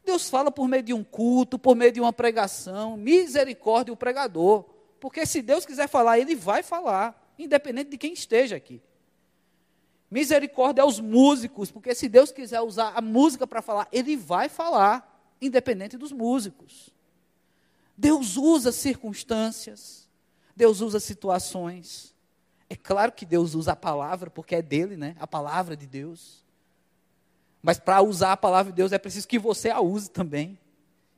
Deus 0.04 0.28
fala 0.28 0.50
por 0.50 0.66
meio 0.66 0.82
de 0.82 0.92
um 0.92 1.04
culto, 1.04 1.58
por 1.58 1.76
meio 1.76 1.92
de 1.92 2.00
uma 2.00 2.12
pregação, 2.12 2.96
misericórdia 2.96 3.92
o 3.92 3.96
pregador. 3.96 4.64
Porque 4.98 5.24
se 5.26 5.42
Deus 5.42 5.64
quiser 5.64 5.88
falar, 5.88 6.18
Ele 6.18 6.34
vai 6.34 6.62
falar, 6.62 7.34
independente 7.38 7.90
de 7.90 7.98
quem 7.98 8.12
esteja 8.12 8.56
aqui. 8.56 8.82
Misericórdia 10.10 10.82
aos 10.82 11.00
músicos, 11.00 11.70
porque 11.70 11.94
se 11.94 12.08
Deus 12.08 12.30
quiser 12.30 12.60
usar 12.60 12.92
a 12.94 13.00
música 13.00 13.46
para 13.46 13.62
falar, 13.62 13.88
Ele 13.90 14.16
vai 14.16 14.48
falar, 14.48 15.34
independente 15.40 15.96
dos 15.96 16.12
músicos. 16.12 16.90
Deus 17.96 18.36
usa 18.36 18.72
circunstâncias, 18.72 20.08
Deus 20.54 20.80
usa 20.80 21.00
situações. 21.00 22.14
É 22.68 22.76
claro 22.76 23.12
que 23.12 23.24
Deus 23.24 23.54
usa 23.54 23.72
a 23.72 23.76
palavra, 23.76 24.30
porque 24.30 24.56
é 24.56 24.62
dele, 24.62 24.96
né? 24.96 25.16
A 25.18 25.26
palavra 25.26 25.76
de 25.76 25.86
Deus. 25.86 26.41
Mas 27.62 27.78
para 27.78 28.02
usar 28.02 28.32
a 28.32 28.36
palavra 28.36 28.72
de 28.72 28.76
Deus 28.76 28.92
é 28.92 28.98
preciso 28.98 29.28
que 29.28 29.38
você 29.38 29.70
a 29.70 29.80
use 29.80 30.10
também. 30.10 30.58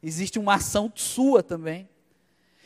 Existe 0.02 0.38
uma 0.38 0.54
ação 0.54 0.92
sua 0.94 1.42
também. 1.42 1.88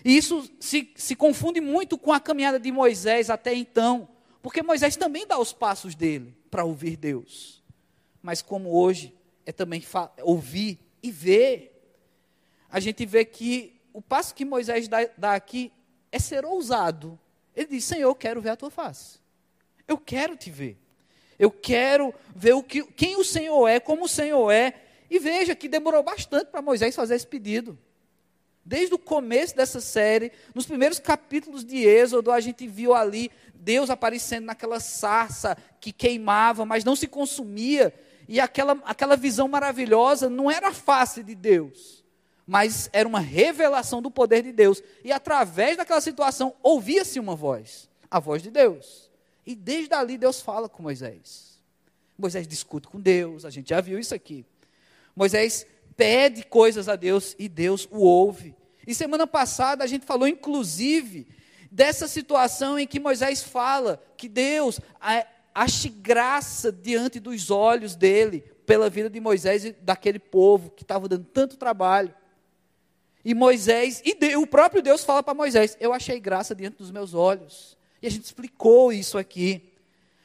E 0.04 0.16
isso 0.16 0.50
se, 0.58 0.92
se 0.96 1.14
confunde 1.14 1.60
muito 1.60 1.96
com 1.96 2.12
a 2.12 2.20
caminhada 2.20 2.58
de 2.58 2.72
Moisés 2.72 3.30
até 3.30 3.54
então, 3.54 4.08
porque 4.42 4.62
Moisés 4.62 4.96
também 4.96 5.26
dá 5.26 5.38
os 5.38 5.52
passos 5.52 5.94
dele 5.94 6.36
para 6.50 6.64
ouvir 6.64 6.96
Deus. 6.96 7.62
Mas 8.22 8.42
como 8.42 8.70
hoje 8.70 9.14
é 9.46 9.52
também 9.52 9.82
ouvir 10.22 10.78
e 11.02 11.10
ver, 11.10 11.74
a 12.68 12.80
gente 12.80 13.06
vê 13.06 13.24
que 13.24 13.80
o 13.92 14.02
passo 14.02 14.34
que 14.34 14.44
Moisés 14.44 14.88
dá, 14.88 14.98
dá 15.16 15.34
aqui 15.34 15.72
é 16.10 16.18
ser 16.18 16.44
ousado. 16.44 17.18
Ele 17.54 17.66
diz: 17.66 17.84
Senhor, 17.84 18.08
eu 18.08 18.14
quero 18.14 18.40
ver 18.40 18.50
a 18.50 18.56
tua 18.56 18.70
face. 18.70 19.18
Eu 19.86 19.98
quero 19.98 20.36
te 20.36 20.50
ver. 20.50 20.78
Eu 21.38 21.50
quero 21.50 22.12
ver 22.34 22.54
o 22.54 22.62
que, 22.62 22.82
quem 22.84 23.16
o 23.16 23.24
Senhor 23.24 23.66
é, 23.68 23.78
como 23.78 24.04
o 24.04 24.08
Senhor 24.08 24.50
é. 24.50 24.74
E 25.10 25.18
veja 25.18 25.54
que 25.54 25.68
demorou 25.68 26.02
bastante 26.02 26.46
para 26.46 26.60
Moisés 26.60 26.94
fazer 26.94 27.14
esse 27.14 27.26
pedido. 27.26 27.78
Desde 28.64 28.94
o 28.94 28.98
começo 28.98 29.56
dessa 29.56 29.80
série, 29.80 30.30
nos 30.54 30.66
primeiros 30.66 30.98
capítulos 30.98 31.64
de 31.64 31.86
Êxodo, 31.86 32.30
a 32.30 32.38
gente 32.38 32.66
viu 32.66 32.92
ali 32.92 33.30
Deus 33.54 33.88
aparecendo 33.88 34.44
naquela 34.44 34.78
sarça 34.78 35.56
que 35.80 35.90
queimava, 35.92 36.66
mas 36.66 36.84
não 36.84 36.94
se 36.94 37.06
consumia. 37.06 37.94
E 38.28 38.38
aquela, 38.38 38.78
aquela 38.84 39.16
visão 39.16 39.48
maravilhosa 39.48 40.28
não 40.28 40.50
era 40.50 40.72
face 40.74 41.22
de 41.22 41.34
Deus, 41.34 42.04
mas 42.46 42.90
era 42.92 43.08
uma 43.08 43.20
revelação 43.20 44.02
do 44.02 44.10
poder 44.10 44.42
de 44.42 44.52
Deus. 44.52 44.82
E 45.02 45.10
através 45.10 45.78
daquela 45.78 46.00
situação, 46.02 46.54
ouvia-se 46.62 47.18
uma 47.18 47.34
voz 47.34 47.88
a 48.10 48.18
voz 48.18 48.42
de 48.42 48.50
Deus. 48.50 49.07
E 49.48 49.54
desde 49.54 49.94
ali 49.94 50.18
Deus 50.18 50.42
fala 50.42 50.68
com 50.68 50.82
Moisés. 50.82 51.58
Moisés 52.18 52.46
discute 52.46 52.86
com 52.86 53.00
Deus, 53.00 53.46
a 53.46 53.50
gente 53.50 53.70
já 53.70 53.80
viu 53.80 53.98
isso 53.98 54.14
aqui. 54.14 54.44
Moisés 55.16 55.66
pede 55.96 56.44
coisas 56.44 56.86
a 56.86 56.96
Deus 56.96 57.34
e 57.38 57.48
Deus 57.48 57.88
o 57.90 58.00
ouve. 58.00 58.54
E 58.86 58.94
semana 58.94 59.26
passada 59.26 59.82
a 59.82 59.86
gente 59.86 60.04
falou, 60.04 60.28
inclusive, 60.28 61.26
dessa 61.70 62.06
situação 62.06 62.78
em 62.78 62.86
que 62.86 63.00
Moisés 63.00 63.42
fala 63.42 64.04
que 64.18 64.28
Deus 64.28 64.82
ache 65.54 65.88
graça 65.88 66.70
diante 66.70 67.18
dos 67.18 67.50
olhos 67.50 67.96
dele 67.96 68.40
pela 68.66 68.90
vida 68.90 69.08
de 69.08 69.18
Moisés 69.18 69.64
e 69.64 69.72
daquele 69.72 70.18
povo 70.18 70.72
que 70.72 70.82
estava 70.82 71.08
dando 71.08 71.24
tanto 71.24 71.56
trabalho. 71.56 72.14
E 73.24 73.32
Moisés, 73.32 74.02
e 74.04 74.36
o 74.36 74.46
próprio 74.46 74.82
Deus 74.82 75.04
fala 75.04 75.22
para 75.22 75.32
Moisés: 75.32 75.74
Eu 75.80 75.94
achei 75.94 76.20
graça 76.20 76.54
diante 76.54 76.76
dos 76.76 76.90
meus 76.90 77.14
olhos. 77.14 77.77
E 78.02 78.06
a 78.06 78.10
gente 78.10 78.24
explicou 78.24 78.92
isso 78.92 79.18
aqui. 79.18 79.72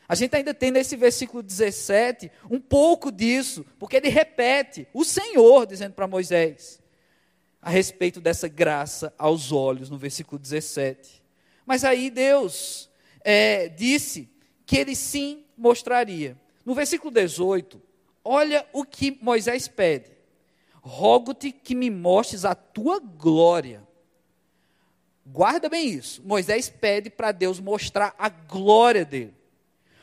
A 0.07 0.15
gente 0.15 0.35
ainda 0.35 0.53
tem 0.53 0.71
nesse 0.71 0.95
versículo 0.95 1.41
17 1.41 2.31
um 2.49 2.59
pouco 2.59 3.11
disso, 3.11 3.65
porque 3.79 3.97
ele 3.97 4.09
repete 4.09 4.87
o 4.93 5.03
Senhor 5.03 5.65
dizendo 5.65 5.93
para 5.93 6.07
Moisés 6.07 6.81
a 7.61 7.69
respeito 7.69 8.19
dessa 8.19 8.47
graça 8.47 9.13
aos 9.17 9.51
olhos, 9.51 9.89
no 9.89 9.97
versículo 9.97 10.37
17. 10.37 11.23
Mas 11.65 11.85
aí 11.85 12.09
Deus 12.09 12.89
é, 13.23 13.69
disse 13.69 14.29
que 14.65 14.77
ele 14.77 14.95
sim 14.95 15.45
mostraria. 15.57 16.37
No 16.65 16.75
versículo 16.75 17.09
18, 17.11 17.81
olha 18.23 18.67
o 18.73 18.83
que 18.83 19.17
Moisés 19.21 19.67
pede: 19.67 20.11
Rogo-te 20.81 21.51
que 21.51 21.73
me 21.73 21.89
mostres 21.89 22.43
a 22.43 22.53
tua 22.53 22.99
glória 22.99 23.87
Guarda 25.25 25.69
bem 25.69 25.87
isso. 25.87 26.21
Moisés 26.25 26.69
pede 26.69 27.09
para 27.09 27.31
Deus 27.31 27.59
mostrar 27.59 28.13
a 28.17 28.29
glória 28.29 29.05
dele. 29.05 29.33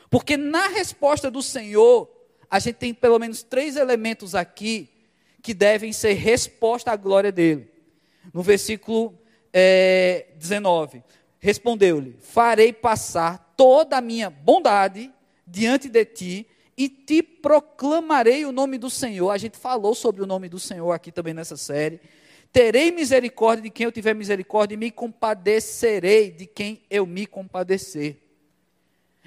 Porque 0.09 0.35
na 0.35 0.67
resposta 0.67 1.31
do 1.31 1.41
Senhor, 1.41 2.09
a 2.49 2.59
gente 2.59 2.75
tem 2.75 2.93
pelo 2.93 3.19
menos 3.19 3.43
três 3.43 3.75
elementos 3.75 4.35
aqui 4.35 4.89
que 5.41 5.53
devem 5.53 5.93
ser 5.93 6.13
resposta 6.13 6.91
à 6.91 6.95
glória 6.95 7.31
dele. 7.31 7.69
No 8.33 8.41
versículo 8.41 9.17
é, 9.53 10.27
19: 10.37 11.03
Respondeu-lhe: 11.39 12.17
Farei 12.19 12.73
passar 12.73 13.53
toda 13.55 13.97
a 13.97 14.01
minha 14.01 14.29
bondade 14.29 15.11
diante 15.47 15.87
de 15.87 16.05
ti 16.05 16.47
e 16.77 16.89
te 16.89 17.21
proclamarei 17.21 18.45
o 18.45 18.51
nome 18.51 18.77
do 18.77 18.89
Senhor. 18.89 19.29
A 19.29 19.37
gente 19.37 19.57
falou 19.57 19.93
sobre 19.93 20.21
o 20.21 20.25
nome 20.25 20.49
do 20.49 20.59
Senhor 20.59 20.91
aqui 20.91 21.11
também 21.11 21.33
nessa 21.33 21.57
série. 21.57 21.99
Terei 22.51 22.91
misericórdia 22.91 23.63
de 23.63 23.69
quem 23.69 23.85
eu 23.85 23.91
tiver 23.91 24.13
misericórdia 24.13 24.75
e 24.75 24.77
me 24.77 24.91
compadecerei 24.91 26.31
de 26.31 26.45
quem 26.45 26.81
eu 26.89 27.05
me 27.05 27.25
compadecer. 27.25 28.17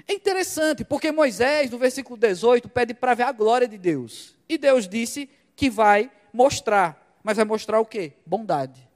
É 0.07 0.13
interessante, 0.13 0.85
porque 0.85 1.11
Moisés, 1.11 1.71
no 1.71 1.79
versículo 1.79 2.19
18, 2.19 2.69
pede 2.69 2.93
para 2.93 3.15
ver 3.15 3.23
a 3.23 3.33
glória 3.33 3.67
de 3.67 3.79
Deus. 3.79 4.35
E 4.47 4.59
Deus 4.59 4.87
disse 4.87 5.31
que 5.57 5.71
vai 5.71 6.11
mostrar. 6.33 7.19
Mas 7.23 7.37
vai 7.37 7.47
mostrar 7.47 7.81
o 7.81 7.87
quê? 7.87 8.13
Bondade. 8.27 8.87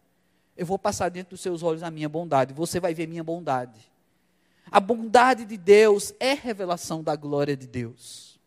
Eu 0.55 0.67
vou 0.67 0.79
passar 0.79 1.09
dentro 1.09 1.31
dos 1.31 1.41
seus 1.41 1.63
olhos 1.63 1.83
a 1.83 1.91
minha 1.91 2.09
bondade. 2.09 2.53
Você 2.53 2.79
vai 2.79 2.93
ver 2.93 3.07
minha 3.07 3.25
bondade. 3.25 3.81
A 4.71 4.81
bondade 4.81 5.47
de 5.47 5.57
Deus 5.57 6.13
é 6.21 6.35
revelação 6.35 7.03
da 7.03 7.17
glória 7.17 7.57
de 7.57 7.67
Deus. 7.67 8.39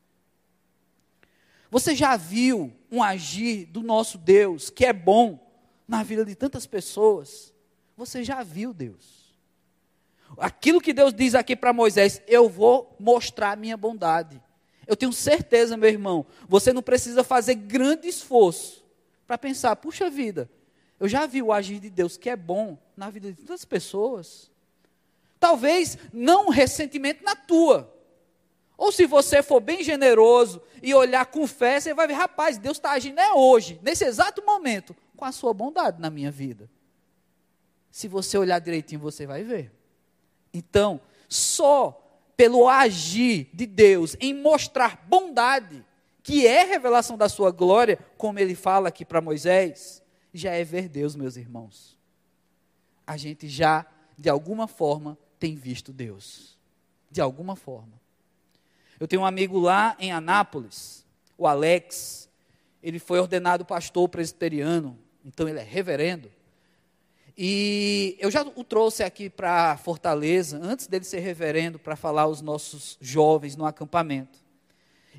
Você 1.72 1.96
já 1.96 2.16
viu 2.16 2.72
um 2.92 3.02
agir 3.02 3.66
do 3.66 3.82
nosso 3.82 4.20
Deus 4.20 4.70
que 4.70 4.86
é 4.86 4.94
bom 4.94 5.51
na 5.92 6.04
vida 6.04 6.24
de 6.24 6.36
tantas 6.36 6.66
pessoas? 6.66 7.54
Você 7.98 8.24
já 8.24 8.42
viu 8.44 8.74
Deus. 8.74 9.36
Aquilo 10.38 10.80
que 10.80 10.94
Deus 10.94 11.14
diz 11.14 11.36
aqui 11.36 11.54
para 11.54 11.74
Moisés, 11.74 12.22
eu 12.30 12.48
vou 12.48 12.96
mostrar 12.98 13.52
a 13.52 13.56
minha 13.58 13.76
bondade. 13.76 14.42
Eu 14.88 14.96
tenho 14.96 15.12
certeza, 15.12 15.76
meu 15.76 15.90
irmão, 15.90 16.26
você 16.48 16.72
não 16.72 16.82
precisa 16.82 17.26
fazer 17.26 17.56
grande 17.56 18.08
esforço 18.08 18.86
para 19.28 19.38
pensar, 19.38 19.76
puxa 19.76 20.10
vida, 20.10 20.50
eu 20.98 21.10
já 21.10 21.26
vi 21.26 21.42
o 21.42 21.52
agir 21.52 21.82
de 21.82 21.90
Deus 21.90 22.16
que 22.16 22.30
é 22.30 22.38
bom 22.38 22.78
na 22.96 23.10
vida 23.10 23.30
de 23.34 23.42
tantas 23.42 23.66
pessoas. 23.66 24.50
Talvez 25.42 25.98
não 26.14 26.48
recentemente 26.48 27.22
na 27.22 27.36
tua. 27.36 27.94
Ou 28.78 28.94
se 28.94 29.06
você 29.06 29.44
for 29.44 29.60
bem 29.60 29.84
generoso 29.84 30.62
e 30.82 30.94
olhar 30.94 31.26
com 31.26 31.46
fé, 31.46 31.82
você 31.82 31.94
vai 31.94 32.08
ver, 32.08 32.14
rapaz, 32.14 32.58
Deus 32.58 32.78
está 32.78 32.92
agindo 32.92 33.20
é 33.20 33.34
hoje, 33.34 33.78
nesse 33.84 34.06
exato 34.06 34.42
momento, 34.46 34.96
com 35.22 35.26
a 35.26 35.32
sua 35.32 35.54
bondade 35.54 36.02
na 36.02 36.10
minha 36.10 36.32
vida. 36.32 36.68
Se 37.92 38.08
você 38.08 38.40
olhar 38.40 38.58
direitinho, 38.58 39.00
você 39.00 39.28
vai 39.28 39.44
ver. 39.44 39.72
Então, 40.52 41.00
só 41.30 42.20
pelo 42.36 42.68
agir 42.68 43.48
de 43.54 43.68
Deus 43.68 44.18
em 44.20 44.34
mostrar 44.34 45.06
bondade, 45.08 45.86
que 46.24 46.48
é 46.48 46.64
revelação 46.64 47.16
da 47.16 47.30
sua 47.30 47.52
glória, 47.52 48.00
como 48.18 48.40
ele 48.40 48.56
fala 48.56 48.88
aqui 48.88 49.06
para 49.06 49.22
Moisés, 49.22 50.02
já 50.34 50.54
é 50.54 50.64
ver 50.64 50.90
Deus, 50.90 51.16
meus 51.16 51.36
irmãos. 51.36 51.96
A 53.06 53.16
gente 53.16 53.48
já, 53.48 53.86
de 54.18 54.28
alguma 54.28 54.68
forma, 54.68 55.16
tem 55.38 55.56
visto 55.56 55.94
Deus. 55.94 56.58
De 57.12 57.22
alguma 57.22 57.56
forma. 57.56 57.94
Eu 59.00 59.08
tenho 59.08 59.22
um 59.22 59.26
amigo 59.28 59.60
lá 59.60 59.96
em 60.00 60.12
Anápolis, 60.12 61.06
o 61.38 61.46
Alex. 61.46 62.28
Ele 62.82 62.98
foi 62.98 63.20
ordenado 63.20 63.64
pastor 63.64 64.10
presbiteriano, 64.10 64.98
então 65.26 65.48
ele 65.48 65.60
é 65.60 65.64
reverendo. 65.64 66.32
E 67.38 68.18
eu 68.20 68.30
já 68.30 68.44
o 68.44 68.64
trouxe 68.64 69.04
aqui 69.04 69.30
para 69.30 69.78
Fortaleza, 69.78 70.60
antes 70.62 70.88
dele 70.88 71.06
ser 71.06 71.20
reverendo, 71.20 71.80
para 71.80 71.96
falar 71.96 72.24
aos 72.24 72.42
nossos 72.42 72.98
jovens 73.00 73.56
no 73.56 73.66
acampamento. 73.66 74.40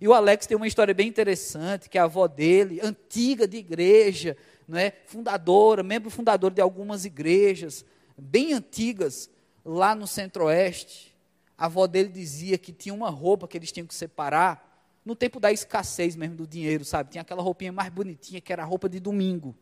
E 0.00 0.06
o 0.06 0.12
Alex 0.12 0.46
tem 0.46 0.56
uma 0.56 0.66
história 0.66 0.92
bem 0.92 1.08
interessante, 1.08 1.88
que 1.88 1.98
a 1.98 2.04
avó 2.04 2.26
dele, 2.26 2.80
antiga 2.82 3.46
de 3.46 3.56
igreja, 3.56 4.36
não 4.68 4.78
é, 4.78 4.92
fundadora, 5.06 5.82
membro 5.82 6.10
fundador 6.10 6.50
de 6.50 6.60
algumas 6.60 7.04
igrejas 7.04 7.84
bem 8.16 8.52
antigas 8.52 9.30
lá 9.64 9.94
no 9.94 10.06
Centro-Oeste. 10.06 11.14
A 11.56 11.66
avó 11.66 11.86
dele 11.86 12.08
dizia 12.08 12.58
que 12.58 12.72
tinha 12.72 12.94
uma 12.94 13.10
roupa 13.10 13.46
que 13.46 13.56
eles 13.56 13.72
tinham 13.72 13.86
que 13.86 13.94
separar 13.94 14.70
no 15.04 15.16
tempo 15.16 15.40
da 15.40 15.50
escassez 15.50 16.14
mesmo 16.14 16.36
do 16.36 16.46
dinheiro, 16.46 16.84
sabe? 16.84 17.10
Tinha 17.10 17.22
aquela 17.22 17.42
roupinha 17.42 17.72
mais 17.72 17.90
bonitinha 17.90 18.40
que 18.40 18.52
era 18.52 18.62
a 18.62 18.66
roupa 18.66 18.88
de 18.88 19.00
domingo, 19.00 19.56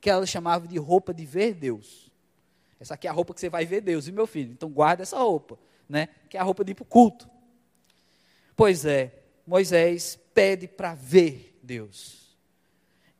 que 0.00 0.10
ela 0.10 0.26
chamava 0.26 0.66
de 0.66 0.78
roupa 0.78 1.12
de 1.12 1.24
ver 1.24 1.54
Deus. 1.54 2.10
Essa 2.78 2.94
aqui 2.94 3.06
é 3.06 3.10
a 3.10 3.12
roupa 3.12 3.32
que 3.32 3.40
você 3.40 3.48
vai 3.48 3.64
ver 3.64 3.80
Deus, 3.80 4.06
viu, 4.06 4.14
meu 4.14 4.26
filho? 4.26 4.52
Então 4.52 4.68
guarda 4.68 5.02
essa 5.02 5.18
roupa, 5.18 5.58
né? 5.88 6.08
Que 6.28 6.36
é 6.36 6.40
a 6.40 6.42
roupa 6.42 6.64
de 6.64 6.72
ir 6.72 6.74
para 6.74 6.82
o 6.82 6.86
culto. 6.86 7.28
Pois 8.54 8.84
é, 8.84 9.12
Moisés 9.46 10.18
pede 10.34 10.66
para 10.66 10.94
ver 10.94 11.58
Deus. 11.62 12.36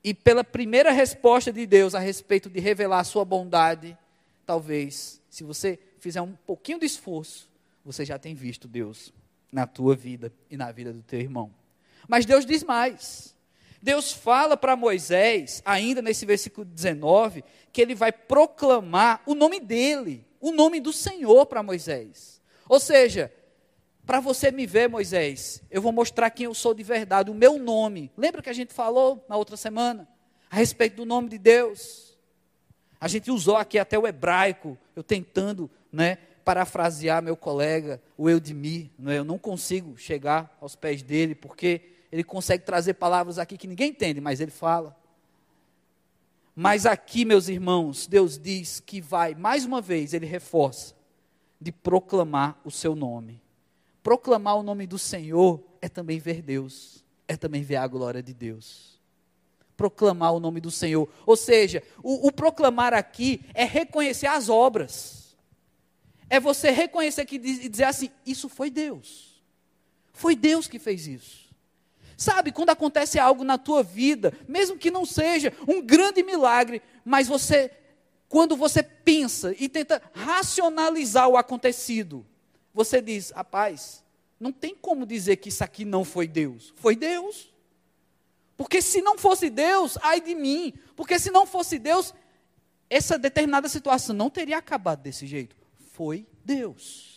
E 0.03 0.15
pela 0.15 0.45
primeira 0.45 0.93
resposta 0.93 1.53
de 1.53 1.67
Deus 1.67 1.95
a 1.95 1.99
respeito 1.99 2.49
de 2.49 2.61
revelar 2.61 3.01
a 3.01 3.05
sua 3.05 3.25
bondade, 3.25 3.97
talvez, 4.45 5.21
se 5.29 5.43
você 5.43 5.79
fizer 5.99 6.23
um 6.23 6.33
pouquinho 6.33 6.79
de 6.79 6.87
esforço, 6.87 7.51
você 7.85 8.05
já 8.05 8.19
tem 8.19 8.35
visto 8.35 8.69
Deus 8.69 9.13
na 9.51 9.67
tua 9.67 9.95
vida 9.95 10.33
e 10.51 10.57
na 10.57 10.71
vida 10.73 10.93
do 10.93 11.03
teu 11.03 11.21
irmão. 11.21 11.53
Mas 12.09 12.25
Deus 12.25 12.47
diz 12.47 12.63
mais. 12.63 13.36
Deus 13.83 14.13
fala 14.13 14.57
para 14.57 14.77
Moisés, 14.77 15.63
ainda 15.65 16.01
nesse 16.03 16.25
versículo 16.27 16.65
19, 16.65 17.45
que 17.73 17.81
ele 17.81 17.95
vai 17.95 18.13
proclamar 18.13 19.23
o 19.27 19.35
nome 19.35 19.61
dele, 19.61 20.27
o 20.41 20.51
nome 20.51 20.81
do 20.81 20.93
Senhor 20.93 21.47
para 21.47 21.63
Moisés. 21.63 22.41
Ou 22.69 22.81
seja, 22.81 23.33
para 24.05 24.21
você 24.21 24.51
me 24.51 24.67
ver, 24.67 24.89
Moisés, 24.89 25.63
eu 25.71 25.83
vou 25.83 25.93
mostrar 25.93 26.31
quem 26.31 26.47
eu 26.47 26.55
sou 26.55 26.73
de 26.73 26.83
verdade, 26.83 27.31
o 27.31 27.35
meu 27.35 27.59
nome. 27.59 28.11
Lembra 28.17 28.41
que 28.41 28.49
a 28.51 28.53
gente 28.55 28.73
falou 28.73 29.25
na 29.29 29.37
outra 29.37 29.57
semana 29.57 30.09
a 30.49 30.57
respeito 30.57 30.97
do 30.97 31.05
nome 31.05 31.29
de 31.29 31.39
Deus? 31.39 32.17
A 33.01 33.09
gente 33.09 33.31
usou 33.31 33.57
aqui 33.57 33.79
até 33.79 33.99
o 33.99 34.07
hebraico, 34.07 34.79
eu 34.95 35.03
tentando, 35.03 35.71
né, 35.93 36.19
parafrasear 36.45 37.21
meu 37.21 37.37
colega, 37.37 38.01
o 38.17 38.31
Eudemir, 38.31 38.91
né, 38.97 39.19
eu 39.19 39.25
não 39.25 39.39
consigo 39.39 39.97
chegar 39.97 40.57
aos 40.61 40.77
pés 40.77 41.03
dele, 41.03 41.35
porque 41.35 41.96
ele 42.17 42.25
consegue 42.25 42.65
trazer 42.65 42.95
palavras 42.95 43.39
aqui 43.39 43.57
que 43.57 43.67
ninguém 43.67 43.91
entende, 43.91 44.21
mas 44.21 44.41
ele 44.41 44.51
fala. 44.51 44.97
Mas 46.55 46.87
aqui, 46.87 47.25
meus 47.25 47.49
irmãos, 47.49 48.07
Deus 48.07 48.39
diz 48.39 48.81
que 48.81 49.01
vai, 49.01 49.35
mais 49.35 49.65
uma 49.65 49.81
vez, 49.81 50.15
ele 50.15 50.27
reforça, 50.27 50.95
de 51.61 51.71
proclamar 51.71 52.59
o 52.65 52.71
seu 52.71 52.95
nome 52.97 53.41
proclamar 54.07 54.57
o 54.57 54.63
nome 54.63 54.87
do 54.87 55.01
Senhor 55.01 55.61
é 55.83 55.89
também 55.89 56.21
ver 56.21 56.41
Deus, 56.41 57.05
é 57.27 57.37
também 57.37 57.65
ver 57.65 57.75
a 57.75 57.89
glória 57.89 58.23
de 58.23 58.33
Deus. 58.33 59.01
Proclamar 59.77 60.33
o 60.33 60.39
nome 60.39 60.61
do 60.61 60.71
Senhor. 60.71 61.09
Ou 61.27 61.37
seja, 61.37 61.83
o, 62.05 62.29
o 62.29 62.31
proclamar 62.31 62.95
aqui 62.95 63.41
é 63.53 63.65
reconhecer 63.65 64.29
as 64.29 64.49
obras. 64.49 65.37
É 66.31 66.39
você 66.39 66.71
reconhecer 66.71 67.27
que, 67.27 67.35
e 67.35 67.69
dizer 67.69 67.83
assim: 67.83 68.09
isso 68.25 68.49
foi 68.49 68.71
Deus. 68.71 69.43
Foi 70.13 70.37
Deus 70.37 70.69
que 70.69 70.79
fez 70.79 71.09
isso. 71.09 71.46
Sabe, 72.17 72.51
quando 72.51 72.71
acontece 72.71 73.19
algo 73.19 73.45
na 73.45 73.59
tua 73.59 73.83
vida, 73.83 74.33
mesmo 74.49 74.79
que 74.79 74.91
não 74.91 75.05
seja 75.05 75.53
um 75.69 75.83
grande 75.83 76.23
milagre, 76.23 76.81
mas 77.05 77.29
você, 77.29 77.71
quando 78.29 78.57
você 78.57 78.83
pensa 78.83 79.55
e 79.59 79.69
tenta 79.69 80.01
racionalizar 80.15 81.29
o 81.29 81.37
acontecido, 81.37 82.25
você 82.73 83.03
diz, 83.03 83.31
rapaz, 83.31 84.03
não 84.41 84.51
tem 84.51 84.75
como 84.75 85.05
dizer 85.05 85.37
que 85.37 85.51
isso 85.51 85.63
aqui 85.63 85.85
não 85.85 86.05
foi 86.05 86.27
Deus. 86.27 86.73
Foi 86.77 86.97
Deus. 86.97 87.53
Porque 88.57 88.81
se 88.81 89.03
não 89.03 89.19
fosse 89.19 89.51
Deus, 89.51 89.99
ai 90.03 90.21
de 90.21 90.35
mim. 90.35 90.73
Porque 90.95 91.19
se 91.19 91.31
não 91.31 91.47
fosse 91.47 91.79
Deus, 91.79 92.15
essa 92.89 93.19
determinada 93.19 93.69
situação 93.69 94.15
não 94.15 94.31
teria 94.31 94.59
acabado 94.59 95.03
desse 95.03 95.27
jeito. 95.27 95.57
Foi 95.93 96.27
Deus. 96.45 97.16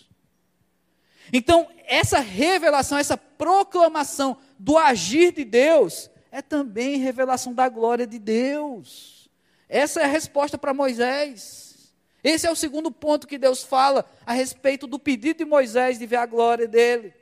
Então, 1.31 1.67
essa 1.85 2.19
revelação, 2.19 2.97
essa 2.97 3.17
proclamação 3.17 4.37
do 4.57 4.77
agir 4.77 5.31
de 5.31 5.43
Deus, 5.43 6.09
é 6.31 6.41
também 6.41 6.97
revelação 6.97 7.53
da 7.53 7.67
glória 7.69 8.05
de 8.05 8.19
Deus. 8.19 9.29
Essa 9.67 10.01
é 10.01 10.03
a 10.05 10.07
resposta 10.07 10.57
para 10.57 10.73
Moisés. 10.73 11.93
Esse 12.23 12.47
é 12.47 12.51
o 12.51 12.55
segundo 12.55 12.91
ponto 12.91 13.27
que 13.27 13.37
Deus 13.37 13.63
fala 13.63 14.05
a 14.25 14.33
respeito 14.33 14.85
do 14.85 14.99
pedido 14.99 15.37
de 15.37 15.45
Moisés 15.45 15.97
de 15.97 16.05
ver 16.05 16.17
a 16.17 16.25
glória 16.25 16.67
dele. 16.67 17.13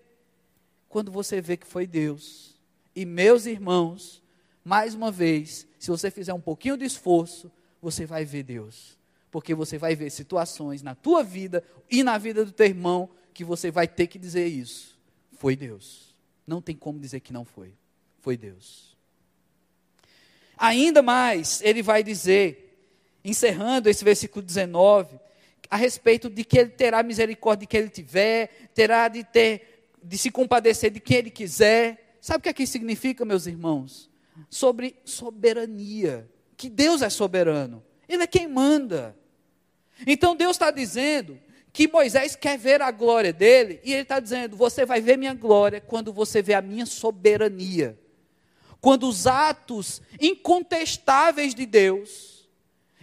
Quando 0.90 1.12
você 1.12 1.40
vê 1.40 1.56
que 1.58 1.68
foi 1.68 1.86
Deus. 1.86 2.56
E 2.96 3.06
meus 3.06 3.46
irmãos, 3.46 4.24
mais 4.64 4.96
uma 4.96 5.12
vez, 5.12 5.68
se 5.78 5.92
você 5.92 6.10
fizer 6.10 6.34
um 6.34 6.42
pouquinho 6.42 6.78
de 6.78 6.86
esforço, 6.86 7.52
você 7.82 8.06
vai 8.06 8.26
ver 8.26 8.44
Deus. 8.44 8.98
Porque 9.30 9.54
você 9.54 9.78
vai 9.78 9.96
ver 9.96 10.10
situações 10.10 10.82
na 10.82 10.96
tua 10.96 11.24
vida 11.24 11.64
e 11.92 12.02
na 12.02 12.18
vida 12.18 12.44
do 12.44 12.52
teu 12.52 12.66
irmão 12.66 13.10
que 13.38 13.46
você 13.46 13.70
vai 13.70 13.88
ter 13.88 14.08
que 14.08 14.18
dizer 14.18 14.48
isso. 14.48 14.98
Foi 15.34 15.56
Deus. 15.56 16.16
Não 16.48 16.60
tem 16.60 16.76
como 16.76 17.00
dizer 17.00 17.20
que 17.20 17.32
não 17.32 17.46
foi. 17.46 17.72
Foi 18.20 18.36
Deus. 18.36 18.98
Ainda 20.58 21.04
mais, 21.04 21.62
ele 21.62 21.84
vai 21.84 22.02
dizer 22.02 22.64
encerrando 23.24 23.90
esse 23.90 24.04
versículo 24.04 24.44
19, 24.44 25.20
a 25.70 25.78
respeito 25.78 26.32
de 26.32 26.44
que 26.44 26.58
ele 26.58 26.70
terá 26.72 27.04
misericórdia 27.04 27.60
de 27.60 27.68
quem 27.68 27.82
ele 27.82 27.90
tiver, 27.90 28.70
terá 28.74 29.08
de 29.08 29.24
ter, 29.24 29.92
de 30.02 30.18
se 30.18 30.32
compadecer 30.32 30.90
de 30.90 31.00
quem 31.00 31.18
ele 31.18 31.30
quiser. 31.30 32.18
Sabe 32.20 32.40
o 32.40 32.42
que 32.42 32.50
aqui 32.50 32.66
significa, 32.66 33.24
meus 33.24 33.46
irmãos? 33.46 34.10
Sobre 34.50 34.96
soberania. 35.06 36.28
Que 36.56 36.72
Deus 36.72 37.04
é 37.04 37.10
soberano. 37.10 37.84
Ele 38.10 38.24
é 38.24 38.28
quem 38.28 38.48
manda. 38.48 39.16
Então 40.08 40.36
Deus 40.36 40.56
está 40.56 40.72
dizendo 40.72 41.40
que 41.72 41.88
Moisés 41.88 42.36
quer 42.36 42.58
ver 42.58 42.82
a 42.82 42.92
glória 42.92 43.32
dele, 43.32 43.80
e 43.84 43.94
ele 43.94 44.02
está 44.02 44.20
dizendo: 44.20 44.56
Você 44.56 44.86
vai 44.86 45.02
ver 45.02 45.18
minha 45.18 45.34
glória 45.34 45.80
quando 45.80 46.12
você 46.12 46.42
vê 46.42 46.54
a 46.54 46.62
minha 46.62 46.86
soberania. 46.86 47.98
Quando 48.82 49.08
os 49.08 49.28
atos 49.28 50.02
incontestáveis 50.20 51.54
de 51.54 51.66
Deus 51.66 52.48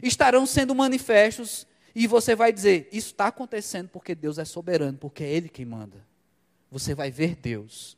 estarão 0.02 0.46
sendo 0.46 0.74
manifestos, 0.74 1.66
e 1.94 2.06
você 2.06 2.34
vai 2.34 2.52
dizer: 2.52 2.88
Isso 2.90 3.08
está 3.08 3.28
acontecendo 3.28 3.88
porque 3.88 4.14
Deus 4.14 4.38
é 4.38 4.44
soberano, 4.44 4.98
porque 4.98 5.22
é 5.22 5.30
Ele 5.30 5.48
quem 5.48 5.64
manda. 5.64 6.04
Você 6.70 6.94
vai 6.94 7.10
ver 7.10 7.36
Deus 7.36 7.96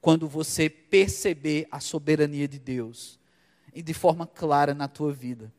quando 0.00 0.28
você 0.28 0.68
perceber 0.68 1.66
a 1.70 1.80
soberania 1.80 2.46
de 2.46 2.58
Deus 2.58 3.18
e 3.74 3.82
de 3.82 3.94
forma 3.94 4.26
clara 4.26 4.74
na 4.74 4.86
tua 4.86 5.12
vida. 5.12 5.52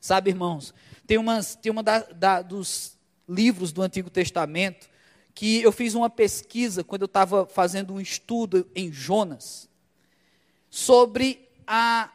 Sabe, 0.00 0.30
irmãos, 0.30 0.74
tem, 1.06 1.18
umas, 1.18 1.54
tem 1.54 1.70
uma 1.70 1.82
da, 1.82 2.00
da, 2.00 2.42
dos 2.42 2.97
livros 3.28 3.72
do 3.72 3.82
Antigo 3.82 4.08
Testamento 4.10 4.88
que 5.38 5.62
eu 5.62 5.70
fiz 5.70 5.94
uma 5.94 6.10
pesquisa 6.10 6.82
quando 6.82 7.02
eu 7.02 7.06
estava 7.06 7.46
fazendo 7.46 7.94
um 7.94 8.00
estudo 8.00 8.68
em 8.74 8.90
Jonas 8.90 9.68
sobre 10.68 11.48
a, 11.64 12.10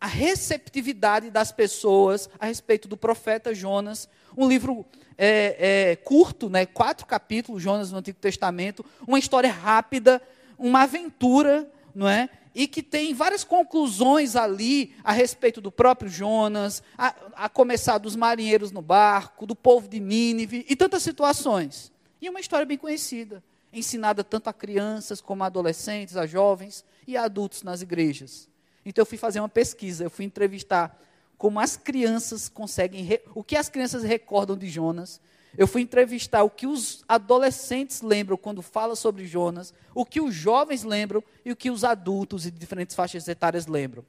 a 0.00 0.06
receptividade 0.06 1.28
das 1.28 1.50
pessoas 1.50 2.30
a 2.38 2.46
respeito 2.46 2.86
do 2.86 2.96
profeta 2.96 3.52
Jonas. 3.52 4.08
Um 4.36 4.48
livro 4.48 4.86
é, 5.16 5.56
é, 5.90 5.96
curto, 5.96 6.48
né, 6.48 6.66
quatro 6.66 7.04
capítulos, 7.04 7.60
Jonas 7.60 7.90
no 7.90 7.98
Antigo 7.98 8.20
Testamento, 8.20 8.84
uma 9.08 9.18
história 9.18 9.50
rápida, 9.50 10.22
uma 10.56 10.82
aventura, 10.82 11.68
não 11.98 12.08
é? 12.08 12.30
E 12.54 12.68
que 12.68 12.80
tem 12.80 13.12
várias 13.12 13.42
conclusões 13.42 14.36
ali 14.36 14.94
a 15.02 15.10
respeito 15.10 15.60
do 15.60 15.72
próprio 15.72 16.08
Jonas, 16.08 16.80
a, 16.96 17.12
a 17.34 17.48
começar 17.48 17.98
dos 17.98 18.14
marinheiros 18.14 18.70
no 18.70 18.80
barco, 18.80 19.44
do 19.44 19.56
povo 19.56 19.88
de 19.88 19.98
Nínive 19.98 20.64
e 20.68 20.76
tantas 20.76 21.02
situações. 21.02 21.90
E 22.22 22.30
uma 22.30 22.38
história 22.38 22.64
bem 22.64 22.78
conhecida, 22.78 23.42
ensinada 23.72 24.22
tanto 24.22 24.48
a 24.48 24.52
crianças 24.52 25.20
como 25.20 25.42
a 25.42 25.46
adolescentes, 25.46 26.16
a 26.16 26.24
jovens 26.24 26.84
e 27.04 27.16
a 27.16 27.24
adultos 27.24 27.64
nas 27.64 27.82
igrejas. 27.82 28.48
Então 28.86 29.02
eu 29.02 29.06
fui 29.06 29.18
fazer 29.18 29.40
uma 29.40 29.48
pesquisa, 29.48 30.04
eu 30.04 30.10
fui 30.10 30.24
entrevistar 30.24 31.02
como 31.36 31.58
as 31.58 31.76
crianças 31.76 32.48
conseguem, 32.48 33.08
o 33.34 33.42
que 33.42 33.56
as 33.56 33.68
crianças 33.68 34.04
recordam 34.04 34.56
de 34.56 34.68
Jonas, 34.68 35.20
eu 35.56 35.66
fui 35.66 35.82
entrevistar 35.82 36.42
o 36.42 36.50
que 36.50 36.66
os 36.66 37.04
adolescentes 37.08 38.02
lembram 38.02 38.36
quando 38.36 38.62
fala 38.62 38.94
sobre 38.94 39.26
Jonas, 39.26 39.72
o 39.94 40.04
que 40.04 40.20
os 40.20 40.34
jovens 40.34 40.84
lembram 40.84 41.22
e 41.44 41.50
o 41.50 41.56
que 41.56 41.70
os 41.70 41.84
adultos 41.84 42.46
e 42.46 42.50
diferentes 42.50 42.94
faixas 42.94 43.26
etárias 43.26 43.66
lembram. 43.66 44.04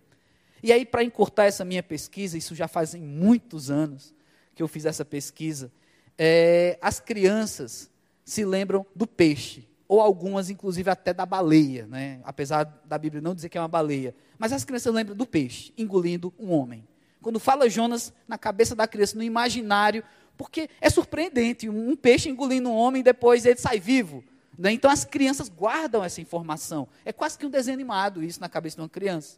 E 0.61 0.73
aí, 0.73 0.85
para 0.85 1.03
encurtar 1.03 1.45
essa 1.45 1.63
minha 1.63 1.81
pesquisa, 1.81 2.37
isso 2.37 2.53
já 2.53 2.67
fazem 2.67 3.01
muitos 3.01 3.71
anos 3.71 4.13
que 4.53 4.61
eu 4.61 4.67
fiz 4.67 4.85
essa 4.85 5.05
pesquisa, 5.05 5.71
é, 6.17 6.77
as 6.81 6.99
crianças 6.99 7.89
se 8.25 8.43
lembram 8.43 8.85
do 8.93 9.07
peixe, 9.07 9.65
ou 9.87 10.01
algumas, 10.01 10.49
inclusive, 10.49 10.89
até 10.89 11.13
da 11.13 11.25
baleia, 11.25 11.87
né? 11.87 12.19
apesar 12.23 12.65
da 12.85 12.97
Bíblia 12.97 13.21
não 13.21 13.33
dizer 13.33 13.47
que 13.47 13.57
é 13.57 13.61
uma 13.61 13.67
baleia. 13.67 14.13
Mas 14.37 14.51
as 14.51 14.65
crianças 14.65 14.93
lembram 14.93 15.15
do 15.15 15.25
peixe 15.25 15.73
engolindo 15.77 16.33
um 16.37 16.51
homem. 16.51 16.85
Quando 17.21 17.39
fala 17.39 17.69
Jonas, 17.69 18.13
na 18.27 18.37
cabeça 18.37 18.75
da 18.75 18.87
criança, 18.87 19.17
no 19.17 19.23
imaginário, 19.23 20.03
porque 20.39 20.69
é 20.79 20.89
surpreendente, 20.89 21.67
um 21.67 21.97
peixe 21.97 22.29
engolindo 22.29 22.69
um 22.69 22.73
homem 22.73 23.01
e 23.01 23.03
depois 23.03 23.45
ele 23.45 23.59
sai 23.59 23.77
vivo. 23.77 24.23
Né? 24.57 24.71
Então 24.71 24.89
as 24.89 25.03
crianças 25.03 25.49
guardam 25.49 26.01
essa 26.01 26.21
informação. 26.21 26.87
É 27.03 27.11
quase 27.11 27.37
que 27.37 27.45
um 27.45 27.49
desenho 27.49 27.75
animado 27.75 28.23
isso 28.23 28.39
na 28.39 28.47
cabeça 28.47 28.77
de 28.77 28.81
uma 28.81 28.87
criança. 28.87 29.37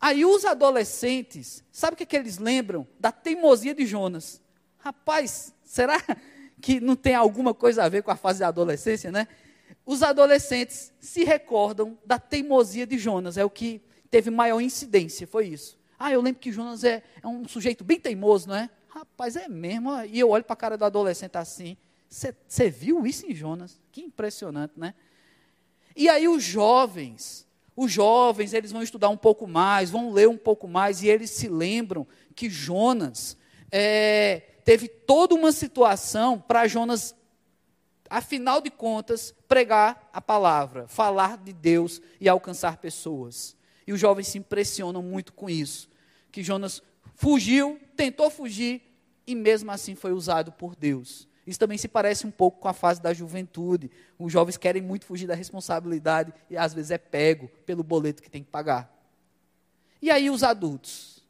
Aí 0.00 0.24
os 0.24 0.44
adolescentes, 0.44 1.62
sabe 1.70 1.94
o 1.94 1.96
que, 1.96 2.02
é 2.02 2.06
que 2.06 2.16
eles 2.16 2.38
lembram? 2.38 2.88
Da 2.98 3.12
teimosia 3.12 3.72
de 3.72 3.86
Jonas. 3.86 4.42
Rapaz, 4.78 5.54
será 5.62 6.02
que 6.60 6.80
não 6.80 6.96
tem 6.96 7.14
alguma 7.14 7.54
coisa 7.54 7.84
a 7.84 7.88
ver 7.88 8.02
com 8.02 8.10
a 8.10 8.16
fase 8.16 8.40
da 8.40 8.48
adolescência, 8.48 9.12
né? 9.12 9.28
Os 9.86 10.02
adolescentes 10.02 10.92
se 10.98 11.22
recordam 11.22 11.96
da 12.04 12.18
teimosia 12.18 12.84
de 12.84 12.98
Jonas, 12.98 13.38
é 13.38 13.44
o 13.44 13.50
que 13.50 13.80
teve 14.10 14.28
maior 14.28 14.60
incidência, 14.60 15.24
foi 15.24 15.46
isso. 15.46 15.78
Ah, 15.96 16.10
eu 16.10 16.20
lembro 16.20 16.40
que 16.40 16.50
Jonas 16.50 16.82
é, 16.82 17.00
é 17.22 17.28
um 17.28 17.46
sujeito 17.46 17.84
bem 17.84 18.00
teimoso, 18.00 18.48
não 18.48 18.56
é? 18.56 18.68
Rapaz, 18.92 19.36
é 19.36 19.48
mesmo. 19.48 19.90
E 20.02 20.18
eu 20.18 20.30
olho 20.30 20.44
para 20.44 20.54
a 20.54 20.56
cara 20.56 20.76
do 20.76 20.84
adolescente 20.84 21.36
assim. 21.36 21.76
Você 22.08 22.68
viu 22.68 23.06
isso 23.06 23.24
em 23.24 23.34
Jonas? 23.34 23.80
Que 23.92 24.00
impressionante, 24.00 24.74
né? 24.76 24.94
E 25.94 26.08
aí 26.08 26.26
os 26.26 26.42
jovens, 26.42 27.46
os 27.76 27.90
jovens, 27.92 28.52
eles 28.52 28.72
vão 28.72 28.82
estudar 28.82 29.08
um 29.08 29.16
pouco 29.16 29.46
mais, 29.46 29.90
vão 29.90 30.10
ler 30.12 30.28
um 30.28 30.36
pouco 30.36 30.66
mais, 30.66 31.02
e 31.02 31.08
eles 31.08 31.30
se 31.30 31.48
lembram 31.48 32.06
que 32.34 32.50
Jonas 32.50 33.36
é, 33.70 34.40
teve 34.64 34.88
toda 34.88 35.36
uma 35.36 35.52
situação 35.52 36.38
para 36.38 36.66
Jonas, 36.66 37.14
afinal 38.08 38.60
de 38.60 38.70
contas, 38.70 39.32
pregar 39.46 40.10
a 40.12 40.20
palavra, 40.20 40.88
falar 40.88 41.38
de 41.38 41.52
Deus 41.52 42.02
e 42.20 42.28
alcançar 42.28 42.78
pessoas. 42.78 43.56
E 43.86 43.92
os 43.92 44.00
jovens 44.00 44.28
se 44.28 44.38
impressionam 44.38 45.02
muito 45.02 45.32
com 45.32 45.48
isso. 45.48 45.88
Que 46.32 46.42
Jonas 46.42 46.82
fugiu, 47.14 47.78
tentou 47.96 48.30
fugir 48.30 48.82
e 49.26 49.34
mesmo 49.34 49.70
assim 49.70 49.94
foi 49.94 50.12
usado 50.12 50.52
por 50.52 50.74
Deus. 50.74 51.28
Isso 51.46 51.58
também 51.58 51.78
se 51.78 51.88
parece 51.88 52.26
um 52.26 52.30
pouco 52.30 52.60
com 52.60 52.68
a 52.68 52.72
fase 52.72 53.00
da 53.00 53.12
juventude. 53.12 53.90
Os 54.18 54.32
jovens 54.32 54.56
querem 54.56 54.82
muito 54.82 55.04
fugir 55.04 55.26
da 55.26 55.34
responsabilidade 55.34 56.32
e 56.48 56.56
às 56.56 56.72
vezes 56.72 56.90
é 56.90 56.98
pego 56.98 57.48
pelo 57.66 57.82
boleto 57.82 58.22
que 58.22 58.30
tem 58.30 58.42
que 58.42 58.50
pagar. 58.50 58.92
E 60.00 60.10
aí 60.10 60.30
os 60.30 60.42
adultos? 60.42 61.24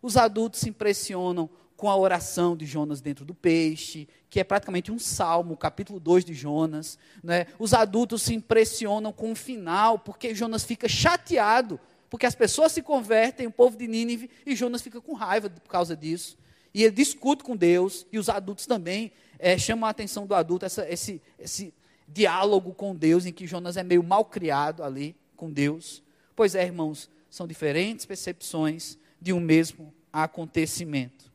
Os 0.00 0.16
adultos 0.16 0.60
se 0.60 0.68
impressionam 0.68 1.48
com 1.76 1.90
a 1.90 1.96
oração 1.96 2.56
de 2.56 2.66
Jonas 2.66 3.00
dentro 3.00 3.24
do 3.24 3.34
peixe, 3.34 4.08
que 4.30 4.38
é 4.38 4.44
praticamente 4.44 4.92
um 4.92 4.98
salmo, 4.98 5.56
capítulo 5.56 5.98
2 5.98 6.24
de 6.24 6.34
Jonas. 6.34 6.98
Né? 7.22 7.46
Os 7.58 7.74
adultos 7.74 8.22
se 8.22 8.34
impressionam 8.34 9.12
com 9.12 9.32
o 9.32 9.36
final, 9.36 9.98
porque 9.98 10.34
Jonas 10.34 10.64
fica 10.64 10.88
chateado 10.88 11.80
porque 12.10 12.26
as 12.26 12.34
pessoas 12.34 12.72
se 12.72 12.82
convertem, 12.82 13.46
o 13.46 13.50
povo 13.50 13.76
de 13.76 13.86
Nínive, 13.86 14.30
e 14.46 14.54
Jonas 14.54 14.82
fica 14.82 15.00
com 15.00 15.14
raiva 15.14 15.50
por 15.50 15.68
causa 15.68 15.96
disso. 15.96 16.36
E 16.72 16.82
ele 16.82 16.94
discute 16.94 17.44
com 17.44 17.56
Deus, 17.56 18.06
e 18.12 18.18
os 18.18 18.28
adultos 18.28 18.66
também 18.66 19.12
é, 19.38 19.56
chamam 19.58 19.86
a 19.86 19.90
atenção 19.90 20.26
do 20.26 20.34
adulto, 20.34 20.64
essa, 20.64 20.88
esse, 20.88 21.20
esse 21.38 21.72
diálogo 22.08 22.72
com 22.74 22.94
Deus, 22.94 23.26
em 23.26 23.32
que 23.32 23.46
Jonas 23.46 23.76
é 23.76 23.82
meio 23.82 24.02
mal 24.02 24.24
criado 24.24 24.82
ali 24.82 25.16
com 25.36 25.50
Deus. 25.50 26.02
Pois 26.34 26.54
é, 26.54 26.64
irmãos, 26.64 27.08
são 27.30 27.46
diferentes 27.46 28.06
percepções 28.06 28.98
de 29.20 29.32
um 29.32 29.40
mesmo 29.40 29.92
acontecimento. 30.12 31.32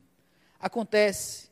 Acontece 0.60 1.50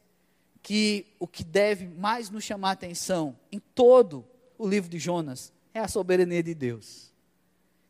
que 0.62 1.08
o 1.20 1.28
que 1.28 1.44
deve 1.44 1.86
mais 1.86 2.30
nos 2.30 2.44
chamar 2.44 2.70
a 2.70 2.74
atenção 2.74 3.38
em 3.52 3.60
todo 3.60 4.26
o 4.58 4.68
livro 4.68 4.90
de 4.90 5.00
Jonas 5.00 5.54
é 5.74 5.80
a 5.80 5.88
soberania 5.88 6.44
de 6.44 6.54
Deus. 6.54 7.14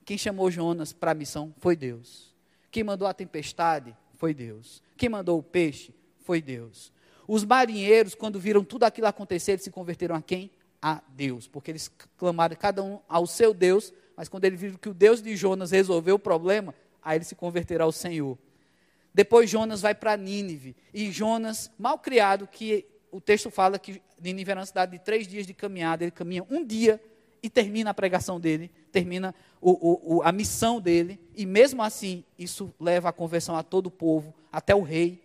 Quem 0.07 0.17
chamou 0.17 0.49
Jonas 0.49 0.93
para 0.93 1.11
a 1.11 1.13
missão 1.13 1.53
foi 1.59 1.75
Deus. 1.75 2.33
Quem 2.71 2.81
mandou 2.81 3.05
a 3.05 3.13
tempestade 3.13 3.93
foi 4.15 4.33
Deus. 4.33 4.81
Quem 4.95 5.09
mandou 5.09 5.37
o 5.37 5.43
peixe 5.43 5.93
foi 6.23 6.41
Deus. 6.41 6.93
Os 7.27 7.43
marinheiros, 7.43 8.15
quando 8.15 8.39
viram 8.39 8.63
tudo 8.63 8.85
aquilo 8.85 9.07
acontecer, 9.07 9.51
eles 9.51 9.65
se 9.65 9.69
converteram 9.69 10.15
a 10.15 10.21
quem? 10.21 10.49
A 10.81 11.01
Deus. 11.09 11.45
Porque 11.45 11.71
eles 11.71 11.91
clamaram 12.15 12.55
cada 12.55 12.81
um 12.81 13.01
ao 13.05 13.27
seu 13.27 13.53
Deus, 13.53 13.91
mas 14.15 14.29
quando 14.29 14.45
eles 14.45 14.61
viram 14.61 14.77
que 14.77 14.87
o 14.87 14.93
Deus 14.93 15.21
de 15.21 15.35
Jonas 15.35 15.71
resolveu 15.71 16.15
o 16.15 16.19
problema, 16.19 16.73
aí 17.03 17.17
eles 17.17 17.27
se 17.27 17.35
converteram 17.35 17.83
ao 17.83 17.91
Senhor. 17.91 18.37
Depois 19.13 19.49
Jonas 19.49 19.81
vai 19.81 19.93
para 19.93 20.15
Nínive. 20.15 20.73
E 20.93 21.11
Jonas, 21.11 21.69
mal 21.77 21.99
criado, 21.99 22.47
que 22.47 22.85
o 23.11 23.19
texto 23.19 23.51
fala 23.51 23.77
que 23.77 24.01
Nínive 24.21 24.51
era 24.51 24.61
uma 24.61 24.65
cidade 24.65 24.93
de 24.93 24.99
três 24.99 25.27
dias 25.27 25.45
de 25.45 25.53
caminhada, 25.53 26.05
ele 26.05 26.11
caminha 26.11 26.47
um 26.49 26.65
dia 26.65 26.97
e 27.41 27.49
termina 27.49 27.91
a 27.91 27.93
pregação 27.93 28.39
dele, 28.39 28.71
termina 28.91 29.33
o, 29.61 30.17
o, 30.17 30.23
a 30.23 30.31
missão 30.31 30.79
dele, 30.81 31.19
e 31.35 31.45
mesmo 31.45 31.81
assim, 31.81 32.23
isso 32.37 32.73
leva 32.79 33.09
à 33.09 33.13
conversão 33.13 33.55
a 33.55 33.63
todo 33.63 33.87
o 33.87 33.91
povo, 33.91 34.33
até 34.51 34.75
o 34.75 34.81
rei. 34.81 35.23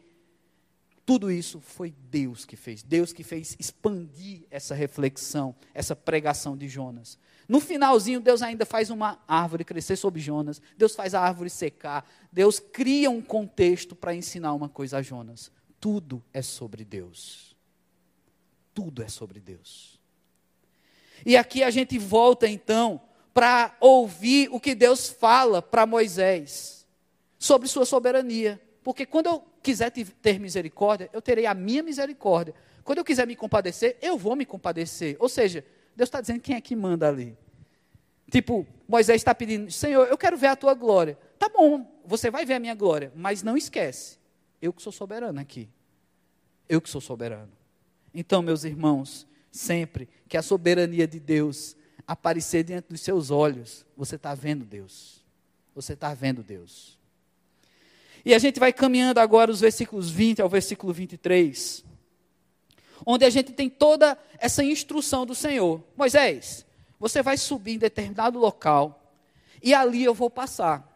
Tudo 1.05 1.31
isso 1.31 1.61
foi 1.61 1.93
Deus 2.11 2.45
que 2.45 2.57
fez, 2.57 2.83
Deus 2.83 3.13
que 3.13 3.25
fez 3.25 3.57
expandir 3.59 4.43
essa 4.51 4.75
reflexão, 4.75 5.55
essa 5.75 5.97
pregação 5.97 6.57
de 6.57 6.69
Jonas. 6.69 7.19
No 7.49 7.61
finalzinho, 7.61 8.21
Deus 8.21 8.41
ainda 8.41 8.65
faz 8.65 8.89
uma 8.89 9.19
árvore 9.27 9.65
crescer 9.65 9.97
sobre 9.97 10.21
Jonas, 10.21 10.63
Deus 10.77 10.95
faz 10.95 11.15
a 11.15 11.21
árvore 11.21 11.51
secar, 11.51 12.09
Deus 12.31 12.61
cria 12.61 13.11
um 13.11 13.21
contexto 13.21 13.97
para 13.97 14.15
ensinar 14.15 14.55
uma 14.55 14.69
coisa 14.69 14.99
a 14.99 15.03
Jonas. 15.03 15.51
Tudo 15.81 16.23
é 16.33 16.41
sobre 16.41 16.85
Deus. 16.85 17.57
Tudo 18.73 19.03
é 19.03 19.09
sobre 19.09 19.41
Deus. 19.41 20.01
E 21.25 21.37
aqui 21.37 21.63
a 21.63 21.71
gente 21.71 21.99
volta 21.99 22.49
então 22.49 23.01
para 23.33 23.75
ouvir 23.81 24.49
o 24.53 24.61
que 24.61 24.75
Deus 24.75 25.09
fala 25.09 25.63
para 25.63 25.87
Moisés 25.87 26.87
sobre 27.39 27.69
sua 27.69 27.85
soberania. 27.85 28.61
Porque 28.83 29.07
quando 29.07 29.27
eu 29.27 29.45
quiser 29.63 29.91
ter 29.91 30.39
misericórdia, 30.39 31.09
eu 31.13 31.23
terei 31.23 31.47
a 31.47 31.55
minha 31.55 31.83
misericórdia. 31.83 32.55
Quando 32.85 32.99
eu 32.99 33.05
quiser 33.05 33.27
me 33.27 33.37
compadecer, 33.37 33.97
eu 34.03 34.19
vou 34.19 34.35
me 34.35 34.45
compadecer. 34.45 35.17
Ou 35.19 35.29
seja, 35.29 35.65
Deus 35.95 36.09
está 36.09 36.21
dizendo 36.21 36.41
quem 36.41 36.57
é 36.57 36.61
que 36.61 36.75
manda 36.75 37.09
ali. 37.09 37.37
Tipo, 38.31 38.67
Moisés 38.89 39.21
está 39.21 39.35
pedindo, 39.35 39.71
Senhor, 39.71 40.09
eu 40.09 40.17
quero 40.17 40.37
ver 40.37 40.49
a 40.49 40.57
tua 40.57 40.75
glória. 40.75 41.19
Tá 41.39 41.49
bom, 41.49 41.87
você 42.05 42.31
vai 42.31 42.45
ver 42.45 42.55
a 42.55 42.59
minha 42.59 42.75
glória, 42.75 43.13
mas 43.15 43.43
não 43.43 43.57
esquece, 43.57 44.19
eu 44.61 44.73
que 44.73 44.83
sou 44.83 44.93
soberano 44.93 45.39
aqui. 45.39 45.69
Eu 46.69 46.81
que 46.81 46.89
sou 46.89 47.01
soberano. 47.01 47.53
Então, 48.15 48.41
meus 48.41 48.65
irmãos, 48.65 49.27
sempre 49.53 50.09
que 50.29 50.37
a 50.37 50.43
soberania 50.43 51.07
de 51.07 51.21
Deus 51.21 51.77
aparecer 52.07 52.65
diante 52.65 52.89
dos 52.89 53.03
seus 53.03 53.31
olhos, 53.31 53.87
você 53.97 54.17
está 54.17 54.35
vendo 54.35 54.65
Deus. 54.65 55.23
Você 55.75 55.93
está 55.93 56.13
vendo 56.15 56.43
Deus. 56.43 56.99
E 58.25 58.35
a 58.35 58.39
gente 58.39 58.59
vai 58.59 58.73
caminhando 58.73 59.21
agora 59.21 59.51
os 59.51 59.61
versículos 59.61 60.11
20 60.11 60.41
ao 60.41 60.49
versículo 60.49 60.93
23, 60.93 61.85
onde 63.05 63.25
a 63.25 63.31
gente 63.31 63.53
tem 63.53 63.69
toda 63.69 64.17
essa 64.39 64.65
instrução 64.65 65.27
do 65.27 65.35
Senhor. 65.35 65.83
Moisés, 65.97 66.65
você 66.99 67.23
vai 67.23 67.37
subir 67.37 67.75
em 67.75 67.79
determinado 67.79 68.39
local 68.39 69.15
e 69.63 69.75
ali 69.75 70.03
eu 70.03 70.15
vou 70.15 70.31
passar. 70.31 70.89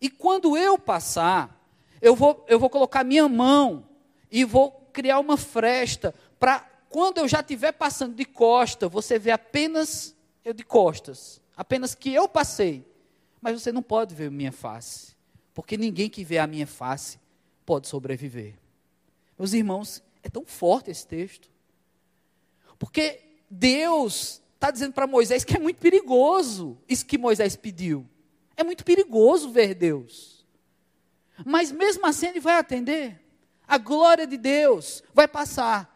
E 0.00 0.10
quando 0.10 0.56
eu 0.56 0.78
passar, 0.78 1.62
eu 2.00 2.16
vou, 2.16 2.44
eu 2.48 2.58
vou 2.58 2.68
colocar 2.68 3.04
minha 3.04 3.28
mão 3.28 3.86
e 4.30 4.44
vou 4.44 4.72
criar 4.92 5.20
uma 5.20 5.36
fresta 5.36 6.12
para 6.38 6.68
quando 6.92 7.18
eu 7.18 7.26
já 7.26 7.40
estiver 7.40 7.72
passando 7.72 8.14
de 8.14 8.26
costa, 8.26 8.86
você 8.86 9.18
vê 9.18 9.30
apenas 9.30 10.14
eu 10.44 10.52
de 10.52 10.62
costas, 10.62 11.40
apenas 11.56 11.94
que 11.94 12.12
eu 12.12 12.28
passei, 12.28 12.86
mas 13.40 13.60
você 13.60 13.72
não 13.72 13.82
pode 13.82 14.14
ver 14.14 14.30
minha 14.30 14.52
face, 14.52 15.16
porque 15.54 15.78
ninguém 15.78 16.10
que 16.10 16.22
vê 16.22 16.36
a 16.36 16.46
minha 16.46 16.66
face 16.66 17.18
pode 17.64 17.88
sobreviver. 17.88 18.58
Meus 19.38 19.54
irmãos, 19.54 20.02
é 20.22 20.28
tão 20.28 20.44
forte 20.44 20.90
esse 20.90 21.06
texto, 21.06 21.50
porque 22.78 23.20
Deus 23.50 24.42
está 24.54 24.70
dizendo 24.70 24.92
para 24.92 25.06
Moisés 25.06 25.44
que 25.44 25.56
é 25.56 25.58
muito 25.58 25.78
perigoso 25.78 26.76
isso 26.86 27.06
que 27.06 27.16
Moisés 27.16 27.56
pediu. 27.56 28.06
É 28.54 28.62
muito 28.62 28.84
perigoso 28.84 29.50
ver 29.50 29.74
Deus. 29.74 30.46
Mas 31.44 31.72
mesmo 31.72 32.06
assim 32.06 32.26
ele 32.26 32.40
vai 32.40 32.58
atender. 32.58 33.18
A 33.66 33.78
glória 33.78 34.26
de 34.26 34.36
Deus 34.36 35.02
vai 35.14 35.26
passar. 35.26 35.91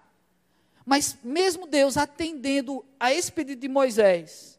Mas 0.87 1.19
mesmo 1.25 1.67
Deus 1.67 1.97
atendendo 1.97 2.85
a 2.99 3.13
esse 3.13 3.33
pedido 3.33 3.61
de 3.61 3.69
Moisés, 3.69 4.57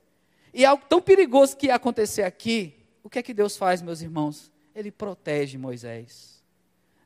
e 0.54 0.66
algo 0.66 0.84
tão 0.90 1.02
perigoso 1.02 1.56
que 1.56 1.68
ia 1.68 1.76
acontecer 1.76 2.24
aqui, 2.24 2.76
o 3.02 3.10
que 3.10 3.20
é 3.20 3.24
que 3.24 3.34
Deus 3.34 3.56
faz, 3.56 3.82
meus 3.82 4.02
irmãos? 4.02 4.52
Ele 4.76 4.92
protege 4.92 5.58
Moisés. 5.58 6.44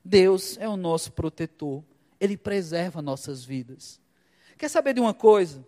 Deus 0.03 0.57
é 0.57 0.67
o 0.67 0.75
nosso 0.75 1.11
protetor. 1.11 1.83
Ele 2.19 2.35
preserva 2.35 3.01
nossas 3.01 3.45
vidas. 3.45 4.01
Quer 4.57 4.69
saber 4.69 4.95
de 4.95 4.99
uma 4.99 5.13
coisa? 5.13 5.63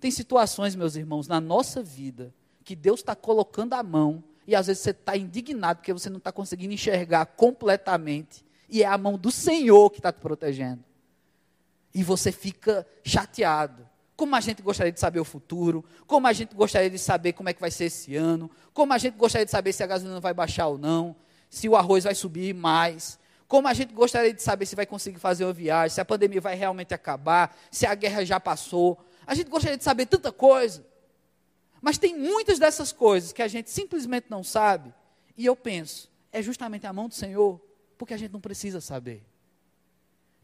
Tem 0.00 0.10
situações, 0.10 0.74
meus 0.74 0.96
irmãos, 0.96 1.28
na 1.28 1.40
nossa 1.40 1.82
vida, 1.82 2.32
que 2.64 2.74
Deus 2.74 3.00
está 3.00 3.14
colocando 3.14 3.74
a 3.74 3.82
mão, 3.82 4.24
e 4.46 4.54
às 4.54 4.66
vezes 4.66 4.82
você 4.82 4.90
está 4.90 5.14
indignado 5.14 5.78
porque 5.78 5.92
você 5.92 6.08
não 6.08 6.18
está 6.18 6.32
conseguindo 6.32 6.72
enxergar 6.72 7.26
completamente, 7.26 8.44
e 8.68 8.82
é 8.82 8.86
a 8.86 8.96
mão 8.96 9.18
do 9.18 9.30
Senhor 9.30 9.90
que 9.90 9.98
está 9.98 10.10
te 10.10 10.20
protegendo 10.20 10.82
e 11.94 12.02
você 12.02 12.32
fica 12.32 12.86
chateado. 13.04 13.88
Como 14.16 14.34
a 14.34 14.40
gente 14.40 14.62
gostaria 14.62 14.92
de 14.92 15.00
saber 15.00 15.20
o 15.20 15.24
futuro, 15.24 15.84
como 16.06 16.26
a 16.26 16.32
gente 16.32 16.54
gostaria 16.54 16.90
de 16.90 16.98
saber 16.98 17.32
como 17.32 17.48
é 17.48 17.52
que 17.52 17.60
vai 17.60 17.70
ser 17.70 17.86
esse 17.86 18.14
ano, 18.16 18.50
como 18.72 18.92
a 18.92 18.98
gente 18.98 19.16
gostaria 19.16 19.44
de 19.44 19.50
saber 19.50 19.72
se 19.72 19.82
a 19.82 19.86
gasolina 19.86 20.20
vai 20.20 20.34
baixar 20.34 20.66
ou 20.68 20.78
não, 20.78 21.16
se 21.48 21.68
o 21.68 21.76
arroz 21.76 22.04
vai 22.04 22.14
subir 22.14 22.54
mais, 22.54 23.18
como 23.46 23.68
a 23.68 23.74
gente 23.74 23.92
gostaria 23.92 24.32
de 24.32 24.42
saber 24.42 24.66
se 24.66 24.74
vai 24.74 24.86
conseguir 24.86 25.18
fazer 25.18 25.44
uma 25.44 25.52
viagem, 25.52 25.94
se 25.94 26.00
a 26.00 26.04
pandemia 26.04 26.40
vai 26.40 26.54
realmente 26.54 26.94
acabar, 26.94 27.56
se 27.70 27.86
a 27.86 27.94
guerra 27.94 28.24
já 28.24 28.40
passou. 28.40 28.98
A 29.26 29.34
gente 29.34 29.48
gostaria 29.48 29.76
de 29.76 29.84
saber 29.84 30.06
tanta 30.06 30.32
coisa. 30.32 30.84
Mas 31.80 31.98
tem 31.98 32.16
muitas 32.16 32.58
dessas 32.58 32.92
coisas 32.92 33.32
que 33.32 33.42
a 33.42 33.48
gente 33.48 33.70
simplesmente 33.70 34.26
não 34.30 34.42
sabe, 34.42 34.94
e 35.36 35.44
eu 35.44 35.54
penso, 35.54 36.10
é 36.32 36.40
justamente 36.40 36.86
a 36.86 36.92
mão 36.92 37.08
do 37.08 37.14
Senhor, 37.14 37.60
porque 37.98 38.14
a 38.14 38.16
gente 38.16 38.32
não 38.32 38.40
precisa 38.40 38.80
saber. 38.80 39.24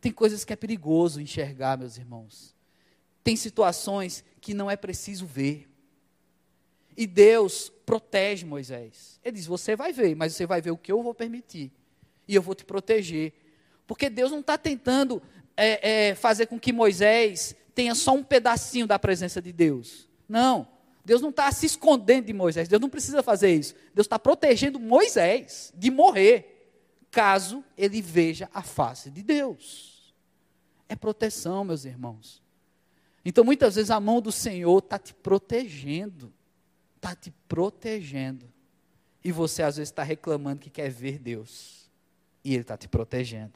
Tem 0.01 0.11
coisas 0.11 0.45
que 0.45 0.53
é 0.53 0.57
perigoso 0.57 1.21
enxergar, 1.21 1.77
meus 1.77 1.99
irmãos. 1.99 2.55
Tem 3.23 3.37
situações 3.37 4.25
que 4.41 4.55
não 4.55 4.71
é 4.71 4.77
preciso 4.77 5.27
ver. 5.27 5.69
E 6.97 7.07
Deus 7.07 7.71
protege 7.85 8.47
Moisés. 8.47 9.21
Ele 9.23 9.37
diz: 9.37 9.47
Você 9.47 9.77
vai 9.77 9.93
ver, 9.93 10.17
mas 10.17 10.35
você 10.35 10.47
vai 10.47 10.63
ver 10.63 10.71
o 10.71 10.79
que 10.79 10.91
eu 10.91 11.03
vou 11.03 11.15
permitir. 11.15 11.71
E 12.27 12.35
eu 12.35 12.41
vou 12.41 12.55
te 12.55 12.65
proteger. 12.65 13.35
Porque 13.87 14.09
Deus 14.09 14.31
não 14.31 14.41
está 14.41 14.57
tentando 14.57 15.23
é, 15.57 16.09
é, 16.09 16.15
fazer 16.15 16.47
com 16.47 16.59
que 16.59 16.73
Moisés 16.73 17.55
tenha 17.75 17.95
só 17.95 18.15
um 18.15 18.23
pedacinho 18.23 18.87
da 18.87 18.99
presença 18.99 19.43
de 19.43 19.53
Deus. 19.53 20.09
Não. 20.29 20.67
Deus 21.05 21.21
não 21.21 21.31
está 21.31 21.51
se 21.53 21.67
escondendo 21.67 22.27
de 22.27 22.33
Moisés. 22.33 22.69
Deus 22.69 22.81
não 22.81 22.89
precisa 22.89 23.23
fazer 23.23 23.55
isso. 23.55 23.75
Deus 23.95 24.07
está 24.07 24.19
protegendo 24.19 24.79
Moisés 24.79 25.73
de 25.77 25.91
morrer, 25.91 26.73
caso 27.11 27.65
ele 27.77 28.01
veja 28.01 28.49
a 28.55 28.63
face 28.63 29.11
de 29.11 29.23
Deus 29.23 29.90
é 30.91 30.97
proteção, 30.97 31.63
meus 31.63 31.85
irmãos. 31.85 32.43
Então, 33.25 33.45
muitas 33.45 33.77
vezes, 33.77 33.93
a 33.93 34.01
mão 34.01 34.21
do 34.21 34.33
Senhor 34.33 34.79
está 34.79 34.99
te 34.99 35.15
protegendo. 35.15 36.33
Está 36.97 37.15
te 37.15 37.33
protegendo. 37.49 38.45
E 39.23 39.31
você, 39.31 39.63
às 39.63 39.77
vezes, 39.77 39.91
está 39.91 40.03
reclamando 40.03 40.61
que 40.61 40.69
quer 40.69 40.91
ver 40.91 41.21
Deus. 41.21 41.89
E 42.45 42.53
Ele 42.55 42.63
está 42.63 42.77
te 42.77 42.89
protegendo. 42.89 43.53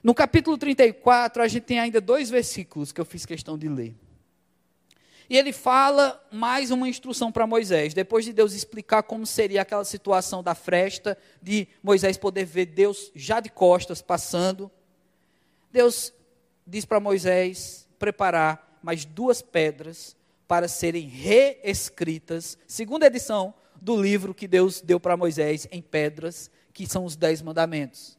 No 0.00 0.14
capítulo 0.14 0.56
34, 0.56 1.42
a 1.42 1.48
gente 1.48 1.64
tem 1.64 1.80
ainda 1.80 2.00
dois 2.00 2.30
versículos 2.30 2.92
que 2.92 3.00
eu 3.00 3.04
fiz 3.04 3.26
questão 3.26 3.58
de 3.58 3.68
ler. 3.68 3.94
E 5.28 5.36
ele 5.36 5.52
fala 5.52 6.24
mais 6.32 6.70
uma 6.70 6.88
instrução 6.88 7.30
para 7.30 7.46
Moisés. 7.46 7.94
Depois 7.94 8.24
de 8.24 8.32
Deus 8.32 8.52
explicar 8.52 9.02
como 9.02 9.26
seria 9.26 9.62
aquela 9.62 9.84
situação 9.84 10.42
da 10.42 10.54
fresta, 10.54 11.18
de 11.42 11.68
Moisés 11.82 12.16
poder 12.16 12.44
ver 12.44 12.66
Deus 12.66 13.10
já 13.14 13.40
de 13.40 13.50
costas 13.50 14.00
passando. 14.00 14.70
Deus 15.70 16.12
diz 16.66 16.84
para 16.84 17.00
Moisés 17.00 17.88
preparar 17.98 18.78
mais 18.82 19.04
duas 19.04 19.42
pedras 19.42 20.16
para 20.48 20.66
serem 20.66 21.06
reescritas, 21.06 22.58
segunda 22.66 23.06
edição 23.06 23.54
do 23.80 24.00
livro 24.00 24.34
que 24.34 24.48
Deus 24.48 24.80
deu 24.80 24.98
para 24.98 25.16
Moisés 25.16 25.68
em 25.70 25.80
pedras, 25.80 26.50
que 26.72 26.86
são 26.86 27.04
os 27.04 27.16
Dez 27.16 27.40
Mandamentos. 27.40 28.18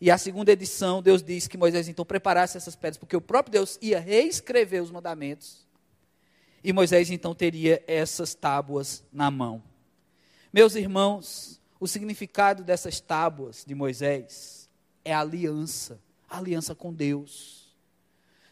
E 0.00 0.10
a 0.10 0.16
segunda 0.16 0.52
edição, 0.52 1.02
Deus 1.02 1.22
diz 1.22 1.46
que 1.46 1.58
Moisés 1.58 1.86
então 1.86 2.04
preparasse 2.04 2.56
essas 2.56 2.74
pedras, 2.74 2.96
porque 2.96 3.16
o 3.16 3.20
próprio 3.20 3.52
Deus 3.52 3.78
ia 3.82 4.00
reescrever 4.00 4.82
os 4.82 4.90
mandamentos. 4.90 5.66
E 6.64 6.72
Moisés 6.72 7.10
então 7.10 7.34
teria 7.34 7.84
essas 7.86 8.34
tábuas 8.34 9.04
na 9.12 9.30
mão. 9.30 9.62
Meus 10.50 10.74
irmãos, 10.74 11.60
o 11.78 11.86
significado 11.86 12.64
dessas 12.64 12.98
tábuas 13.00 13.64
de 13.66 13.74
Moisés 13.74 14.70
é 15.04 15.12
aliança 15.12 16.00
aliança 16.30 16.74
com 16.74 16.92
Deus. 16.92 17.74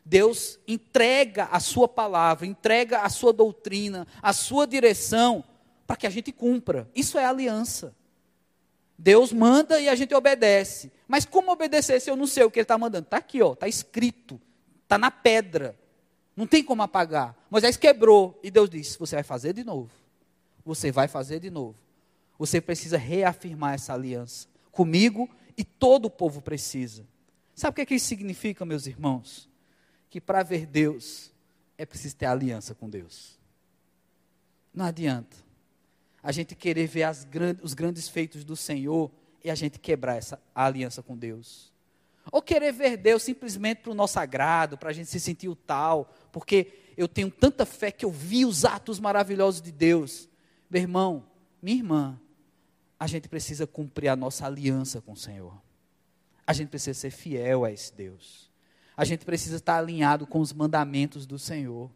Deus 0.05 0.59
entrega 0.67 1.45
a 1.45 1.61
sua 1.61 1.87
palavra, 1.87 2.47
entrega 2.47 3.01
a 3.01 3.09
sua 3.09 3.33
doutrina, 3.33 4.07
a 4.23 4.33
sua 4.33 4.67
direção, 4.67 5.45
para 5.87 5.97
que 5.97 6.07
a 6.07 6.11
gente 6.11 6.33
cumpra. 6.33 6.91
Isso 6.95 7.19
é 7.19 7.25
aliança. 7.25 7.95
Deus 8.99 9.33
manda 9.33 9.81
e 9.81 9.89
a 9.89 9.95
gente 9.95 10.15
obedece. 10.15 10.91
Mas 11.07 11.25
como 11.25 11.53
obedecer 11.53 12.01
se 12.01 12.11
eu 12.11 12.17
não 12.17 12.27
sei 12.27 12.43
o 12.45 12.51
que 12.51 12.59
Ele 12.59 12.65
está 12.65 12.77
mandando? 12.77 13.05
Está 13.05 13.19
aqui, 13.19 13.39
está 13.39 13.69
escrito, 13.69 14.41
está 14.83 14.99
na 14.99 15.11
pedra. 15.11 15.79
Não 16.35 16.47
tem 16.47 16.65
como 16.65 16.83
apagar. 16.83 17.37
Moisés 17.51 17.77
quebrou 17.77 18.39
e 18.43 18.51
Deus 18.51 18.69
disse: 18.69 18.99
Você 18.99 19.17
vai 19.17 19.25
fazer 19.25 19.53
de 19.53 19.63
novo. 19.63 19.91
Você 20.65 20.91
vai 20.91 21.07
fazer 21.07 21.41
de 21.41 21.51
novo. 21.51 21.77
Você 22.39 22.61
precisa 22.61 22.97
reafirmar 22.97 23.75
essa 23.75 23.93
aliança 23.93 24.49
comigo 24.71 25.29
e 25.57 25.65
todo 25.65 26.07
o 26.07 26.11
povo 26.11 26.41
precisa. 26.41 27.05
Sabe 27.59 27.73
o 27.73 27.75
que, 27.75 27.81
é 27.81 27.87
que 27.87 27.95
isso 27.97 28.07
significa, 28.07 28.65
meus 28.65 28.87
irmãos? 28.87 29.51
Que 30.09 30.21
para 30.21 30.45
ver 30.45 30.65
Deus 30.65 31.33
é 31.77 31.85
preciso 31.85 32.15
ter 32.15 32.27
aliança 32.27 32.73
com 32.73 32.89
Deus. 32.89 33.37
Não 34.73 34.85
adianta 34.85 35.37
a 36.23 36.31
gente 36.31 36.55
querer 36.55 36.87
ver 36.87 37.13
grandes, 37.29 37.65
os 37.65 37.75
grandes 37.75 38.09
feitos 38.09 38.45
do 38.45 38.55
Senhor 38.55 39.11
e 39.43 39.51
a 39.51 39.57
gente 39.57 39.81
quebrar 39.81 40.15
essa 40.15 40.41
aliança 40.55 41.03
com 41.03 41.17
Deus. 41.17 41.73
Ou 42.31 42.41
querer 42.41 42.71
ver 42.71 42.97
Deus 42.97 43.25
simplesmente 43.25 43.79
para 43.79 43.91
o 43.91 43.95
nosso 43.95 44.21
agrado, 44.21 44.79
para 44.79 44.91
a 44.91 44.93
gente 44.93 45.11
se 45.11 45.19
sentir 45.19 45.49
o 45.49 45.57
tal, 45.57 46.15
porque 46.31 46.73
eu 46.97 47.09
tenho 47.09 47.29
tanta 47.29 47.67
fé 47.67 47.91
que 47.91 48.05
eu 48.05 48.13
vi 48.13 48.47
os 48.47 48.65
atos 48.65 49.01
maravilhosos 49.01 49.61
de 49.61 49.73
Deus. 49.73 50.29
Meu 50.71 50.83
irmão, 50.83 51.27
minha 51.61 51.79
irmã, 51.79 52.21
a 53.01 53.09
gente 53.09 53.29
precisa 53.29 53.67
cumprir 53.67 54.07
a 54.07 54.15
nossa 54.15 54.47
aliança 54.47 55.01
com 55.01 55.11
o 55.11 55.17
Senhor. 55.17 55.61
A 56.49 56.55
gente 56.55 56.71
precisa 56.71 56.99
ser 56.99 57.11
fiel 57.11 57.63
a 57.67 57.71
esse 57.71 57.93
Deus. 57.93 58.51
A 58.97 59.05
gente 59.05 59.23
precisa 59.23 59.57
estar 59.57 59.77
alinhado 59.77 60.27
com 60.27 60.41
os 60.41 60.51
mandamentos 60.51 61.27
do 61.27 61.39
Senhor. 61.39 61.91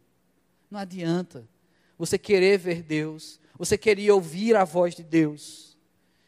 Não 0.70 0.78
adianta 0.78 1.48
você 1.96 2.18
querer 2.18 2.58
ver 2.58 2.82
Deus, 2.82 3.40
você 3.56 3.78
querer 3.78 4.10
ouvir 4.10 4.54
a 4.54 4.62
voz 4.62 4.94
de 4.94 5.02
Deus, 5.02 5.78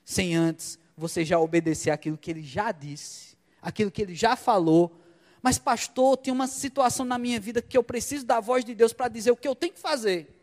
sem 0.07 0.35
antes 0.35 0.79
você 0.97 1.23
já 1.23 1.39
obedecer 1.39 1.91
aquilo 1.91 2.17
que 2.17 2.31
ele 2.31 2.43
já 2.43 2.73
disse, 2.73 3.37
aquilo 3.61 3.91
que 3.91 4.01
ele 4.01 4.15
já 4.15 4.37
falou. 4.37 4.99
Mas, 5.43 5.59
pastor, 5.59 6.17
tem 6.17 6.33
uma 6.33 6.47
situação 6.47 7.05
na 7.05 7.19
minha 7.19 7.39
vida 7.39 7.61
que 7.61 7.77
eu 7.77 7.85
preciso 7.85 8.25
da 8.25 8.41
voz 8.41 8.65
de 8.65 8.75
Deus 8.75 8.95
para 8.95 9.09
dizer 9.09 9.33
o 9.33 9.37
que 9.37 9.47
eu 9.47 9.55
tenho 9.55 9.75
que 9.75 9.81
fazer. 9.81 10.35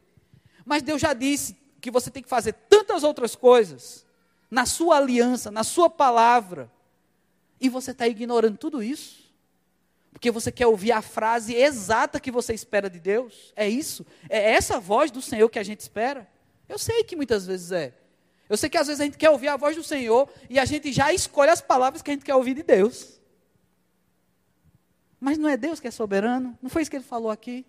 Mas 0.63 0.83
Deus 0.83 1.01
já 1.01 1.13
disse 1.13 1.57
que 1.81 1.89
você 1.89 2.11
tem 2.11 2.21
que 2.21 2.29
fazer 2.29 2.53
tantas 2.69 3.03
outras 3.03 3.35
coisas, 3.35 4.05
na 4.51 4.67
sua 4.67 4.97
aliança, 4.97 5.49
na 5.49 5.63
sua 5.63 5.89
palavra. 5.89 6.69
E 7.61 7.69
você 7.69 7.91
está 7.91 8.07
ignorando 8.07 8.57
tudo 8.57 8.81
isso. 8.81 9.31
Porque 10.11 10.31
você 10.31 10.51
quer 10.51 10.65
ouvir 10.65 10.91
a 10.91 11.01
frase 11.01 11.55
exata 11.55 12.19
que 12.19 12.31
você 12.31 12.53
espera 12.53 12.89
de 12.89 12.99
Deus? 12.99 13.53
É 13.55 13.69
isso? 13.69 14.05
É 14.27 14.51
essa 14.51 14.79
voz 14.79 15.11
do 15.11 15.21
Senhor 15.21 15.47
que 15.47 15.59
a 15.59 15.63
gente 15.63 15.79
espera? 15.79 16.27
Eu 16.67 16.79
sei 16.79 17.03
que 17.03 17.15
muitas 17.15 17.45
vezes 17.45 17.71
é. 17.71 17.93
Eu 18.49 18.57
sei 18.57 18.69
que 18.69 18.77
às 18.77 18.87
vezes 18.87 18.99
a 18.99 19.05
gente 19.05 19.17
quer 19.17 19.29
ouvir 19.29 19.47
a 19.47 19.55
voz 19.55 19.75
do 19.75 19.83
Senhor 19.83 20.27
e 20.49 20.59
a 20.59 20.65
gente 20.65 20.91
já 20.91 21.13
escolhe 21.13 21.51
as 21.51 21.61
palavras 21.61 22.01
que 22.01 22.09
a 22.09 22.13
gente 22.13 22.25
quer 22.25 22.35
ouvir 22.35 22.55
de 22.55 22.63
Deus. 22.63 23.21
Mas 25.19 25.37
não 25.37 25.47
é 25.47 25.55
Deus 25.55 25.79
que 25.79 25.87
é 25.87 25.91
soberano? 25.91 26.57
Não 26.61 26.69
foi 26.69 26.81
isso 26.81 26.89
que 26.91 26.97
ele 26.97 27.03
falou 27.03 27.29
aqui? 27.29 27.65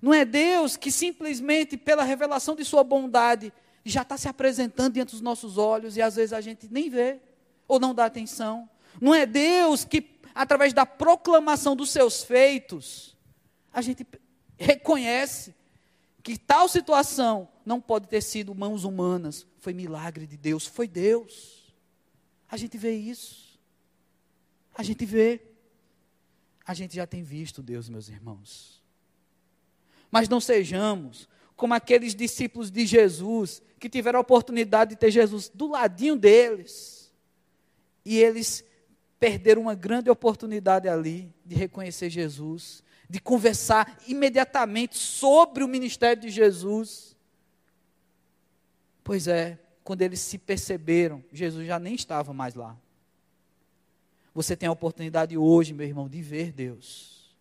Não 0.00 0.12
é 0.12 0.24
Deus 0.24 0.76
que 0.76 0.90
simplesmente 0.90 1.76
pela 1.76 2.02
revelação 2.02 2.56
de 2.56 2.64
Sua 2.64 2.82
bondade 2.82 3.52
já 3.84 4.02
está 4.02 4.16
se 4.16 4.28
apresentando 4.28 4.94
diante 4.94 5.12
dos 5.12 5.20
nossos 5.20 5.58
olhos 5.58 5.96
e 5.96 6.02
às 6.02 6.16
vezes 6.16 6.32
a 6.32 6.40
gente 6.40 6.68
nem 6.70 6.90
vê 6.90 7.20
ou 7.68 7.78
não 7.80 7.94
dá 7.94 8.06
atenção. 8.06 8.68
Não 9.00 9.14
é 9.14 9.26
Deus 9.26 9.84
que, 9.84 10.18
através 10.34 10.72
da 10.72 10.86
proclamação 10.86 11.76
dos 11.76 11.90
seus 11.90 12.22
feitos, 12.22 13.16
a 13.72 13.82
gente 13.82 14.06
reconhece 14.58 15.54
que 16.22 16.38
tal 16.38 16.68
situação 16.68 17.48
não 17.64 17.80
pode 17.80 18.08
ter 18.08 18.20
sido 18.20 18.54
mãos 18.54 18.84
humanas, 18.84 19.46
foi 19.58 19.72
milagre 19.72 20.26
de 20.26 20.36
Deus, 20.36 20.66
foi 20.66 20.88
Deus. 20.88 21.74
A 22.48 22.56
gente 22.56 22.76
vê 22.78 22.94
isso. 22.94 23.58
A 24.74 24.82
gente 24.82 25.04
vê. 25.04 25.40
A 26.66 26.74
gente 26.74 26.96
já 26.96 27.06
tem 27.06 27.22
visto 27.22 27.62
Deus, 27.62 27.88
meus 27.88 28.08
irmãos. 28.08 28.82
Mas 30.10 30.28
não 30.28 30.40
sejamos 30.40 31.28
como 31.56 31.74
aqueles 31.74 32.14
discípulos 32.14 32.70
de 32.70 32.86
Jesus 32.86 33.62
que 33.78 33.88
tiveram 33.88 34.18
a 34.18 34.22
oportunidade 34.22 34.90
de 34.90 34.96
ter 34.96 35.10
Jesus 35.10 35.48
do 35.48 35.68
ladinho 35.68 36.16
deles. 36.16 36.95
E 38.08 38.18
eles 38.18 38.64
perderam 39.18 39.62
uma 39.62 39.74
grande 39.74 40.08
oportunidade 40.08 40.88
ali 40.88 41.28
de 41.44 41.56
reconhecer 41.56 42.08
Jesus, 42.08 42.84
de 43.10 43.18
conversar 43.18 43.98
imediatamente 44.06 44.96
sobre 44.96 45.64
o 45.64 45.68
ministério 45.68 46.22
de 46.22 46.30
Jesus. 46.30 47.16
Pois 49.02 49.26
é, 49.26 49.58
quando 49.82 50.02
eles 50.02 50.20
se 50.20 50.38
perceberam, 50.38 51.20
Jesus 51.32 51.66
já 51.66 51.80
nem 51.80 51.96
estava 51.96 52.32
mais 52.32 52.54
lá. 52.54 52.76
Você 54.32 54.54
tem 54.54 54.68
a 54.68 54.72
oportunidade 54.72 55.36
hoje, 55.36 55.74
meu 55.74 55.88
irmão, 55.88 56.08
de 56.08 56.22
ver 56.22 56.52
Deus 56.52 57.34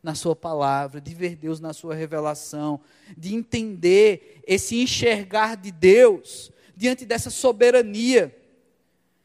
na 0.00 0.14
Sua 0.14 0.36
palavra, 0.36 1.00
de 1.00 1.12
ver 1.16 1.34
Deus 1.34 1.58
na 1.58 1.72
Sua 1.72 1.96
revelação, 1.96 2.78
de 3.18 3.34
entender 3.34 4.40
esse 4.46 4.80
enxergar 4.80 5.56
de 5.56 5.72
Deus 5.72 6.52
diante 6.76 7.04
dessa 7.04 7.28
soberania, 7.28 8.36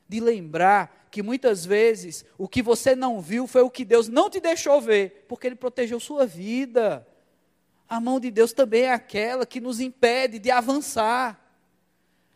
de 0.08 0.20
lembrar 0.20 1.08
que 1.10 1.24
muitas 1.24 1.66
vezes 1.66 2.26
o 2.38 2.48
que 2.48 2.62
você 2.62 2.96
não 2.96 3.22
viu 3.22 3.48
foi 3.48 3.62
o 3.62 3.70
que 3.70 3.86
Deus 3.86 4.08
não 4.08 4.30
te 4.30 4.40
deixou 4.40 4.80
ver, 4.82 5.26
porque 5.28 5.48
Ele 5.48 5.56
protegeu 5.56 6.00
sua 6.00 6.26
vida. 6.26 7.08
A 7.88 8.00
mão 8.00 8.20
de 8.20 8.30
Deus 8.30 8.54
também 8.54 8.84
é 8.84 8.94
aquela 8.94 9.46
que 9.46 9.60
nos 9.60 9.80
impede 9.80 10.40
de 10.40 10.52
avançar. 10.52 11.44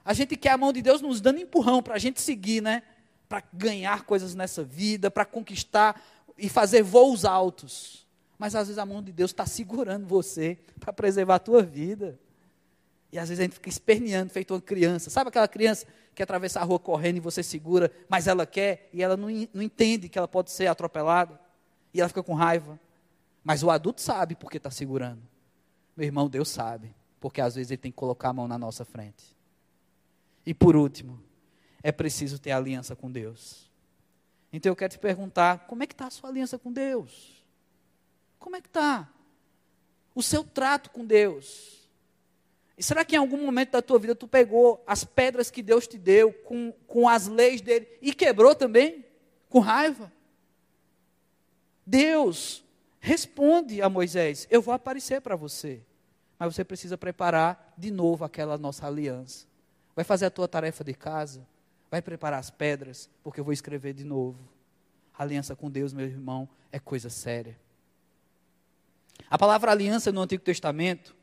A 0.03 0.13
gente 0.13 0.35
quer 0.35 0.51
a 0.51 0.57
mão 0.57 0.73
de 0.73 0.81
Deus 0.81 1.01
nos 1.01 1.21
dando 1.21 1.39
empurrão 1.39 1.83
para 1.83 1.95
a 1.95 1.99
gente 1.99 2.21
seguir, 2.21 2.61
né? 2.61 2.83
Para 3.27 3.43
ganhar 3.53 4.03
coisas 4.03 4.33
nessa 4.33 4.63
vida, 4.63 5.11
para 5.11 5.25
conquistar 5.25 6.01
e 6.37 6.49
fazer 6.49 6.81
voos 6.81 7.25
altos 7.25 8.01
mas 8.41 8.55
às 8.55 8.69
vezes 8.69 8.79
a 8.79 8.85
mão 8.87 9.03
de 9.03 9.11
Deus 9.11 9.29
está 9.29 9.45
segurando 9.45 10.07
você 10.07 10.57
para 10.79 10.91
preservar 10.91 11.35
a 11.35 11.39
tua 11.39 11.61
vida. 11.61 12.19
E 13.11 13.19
às 13.19 13.29
vezes 13.29 13.39
a 13.39 13.43
gente 13.43 13.53
fica 13.53 13.69
esperneando, 13.69 14.31
feito 14.31 14.51
uma 14.51 14.59
criança. 14.59 15.11
Sabe 15.11 15.27
aquela 15.27 15.47
criança 15.47 15.85
que 16.13 16.21
atravessa 16.21 16.59
a 16.59 16.63
rua 16.63 16.79
correndo 16.79 17.17
e 17.17 17.19
você 17.19 17.41
segura, 17.41 17.91
mas 18.09 18.27
ela 18.27 18.45
quer 18.45 18.89
e 18.91 19.01
ela 19.01 19.15
não, 19.15 19.29
não 19.53 19.61
entende 19.61 20.09
que 20.09 20.17
ela 20.17 20.27
pode 20.27 20.51
ser 20.51 20.67
atropelada. 20.67 21.39
E 21.93 21.99
ela 21.99 22.09
fica 22.09 22.23
com 22.23 22.33
raiva. 22.33 22.79
Mas 23.43 23.63
o 23.63 23.69
adulto 23.69 24.01
sabe 24.01 24.35
porque 24.35 24.57
está 24.57 24.69
segurando. 24.69 25.21
Meu 25.95 26.05
irmão, 26.05 26.29
Deus 26.29 26.49
sabe. 26.49 26.93
Porque 27.19 27.41
às 27.41 27.55
vezes 27.55 27.71
ele 27.71 27.77
tem 27.77 27.91
que 27.91 27.97
colocar 27.97 28.29
a 28.29 28.33
mão 28.33 28.47
na 28.47 28.57
nossa 28.57 28.85
frente. 28.85 29.35
E 30.45 30.53
por 30.53 30.75
último, 30.75 31.21
é 31.83 31.91
preciso 31.91 32.39
ter 32.39 32.51
aliança 32.51 32.95
com 32.95 33.11
Deus. 33.11 33.69
Então 34.51 34.71
eu 34.71 34.75
quero 34.75 34.93
te 34.93 34.99
perguntar: 34.99 35.65
como 35.67 35.83
é 35.83 35.87
que 35.87 35.93
está 35.93 36.07
a 36.07 36.11
sua 36.11 36.29
aliança 36.29 36.57
com 36.57 36.71
Deus? 36.71 37.45
Como 38.39 38.55
é 38.55 38.61
que 38.61 38.67
está? 38.67 39.07
O 40.15 40.21
seu 40.21 40.43
trato 40.43 40.89
com 40.89 41.05
Deus. 41.05 41.80
E 42.81 42.83
será 42.83 43.05
que 43.05 43.13
em 43.13 43.19
algum 43.19 43.37
momento 43.45 43.73
da 43.73 43.81
tua 43.83 43.99
vida 43.99 44.15
tu 44.15 44.27
pegou 44.27 44.83
as 44.87 45.03
pedras 45.03 45.51
que 45.51 45.61
Deus 45.61 45.85
te 45.85 45.99
deu 45.99 46.33
com, 46.33 46.73
com 46.87 47.07
as 47.07 47.27
leis 47.27 47.61
dele 47.61 47.87
e 48.01 48.11
quebrou 48.11 48.55
também? 48.55 49.05
Com 49.49 49.59
raiva? 49.59 50.11
Deus 51.85 52.65
responde 52.99 53.83
a 53.83 53.87
Moisés: 53.87 54.47
Eu 54.49 54.63
vou 54.63 54.73
aparecer 54.73 55.21
para 55.21 55.35
você. 55.35 55.83
Mas 56.39 56.55
você 56.55 56.63
precisa 56.63 56.97
preparar 56.97 57.71
de 57.77 57.91
novo 57.91 58.25
aquela 58.25 58.57
nossa 58.57 58.87
aliança. 58.87 59.45
Vai 59.95 60.03
fazer 60.03 60.25
a 60.25 60.31
tua 60.31 60.47
tarefa 60.47 60.83
de 60.83 60.95
casa. 60.95 61.47
Vai 61.91 62.01
preparar 62.01 62.39
as 62.39 62.49
pedras, 62.49 63.07
porque 63.23 63.39
eu 63.39 63.43
vou 63.43 63.53
escrever 63.53 63.93
de 63.93 64.03
novo. 64.03 64.39
A 65.15 65.21
aliança 65.21 65.55
com 65.55 65.69
Deus, 65.69 65.93
meu 65.93 66.07
irmão, 66.07 66.49
é 66.71 66.79
coisa 66.79 67.11
séria. 67.11 67.55
A 69.29 69.37
palavra 69.37 69.69
aliança 69.69 70.11
no 70.11 70.21
Antigo 70.21 70.43
Testamento, 70.43 71.20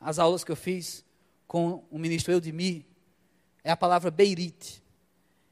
as 0.00 0.18
aulas 0.18 0.44
que 0.44 0.52
eu 0.52 0.56
fiz 0.56 1.04
com 1.46 1.84
o 1.90 1.98
ministro 1.98 2.32
Eudemir, 2.32 2.84
é 3.62 3.70
a 3.70 3.76
palavra 3.76 4.10
Beirit. 4.10 4.82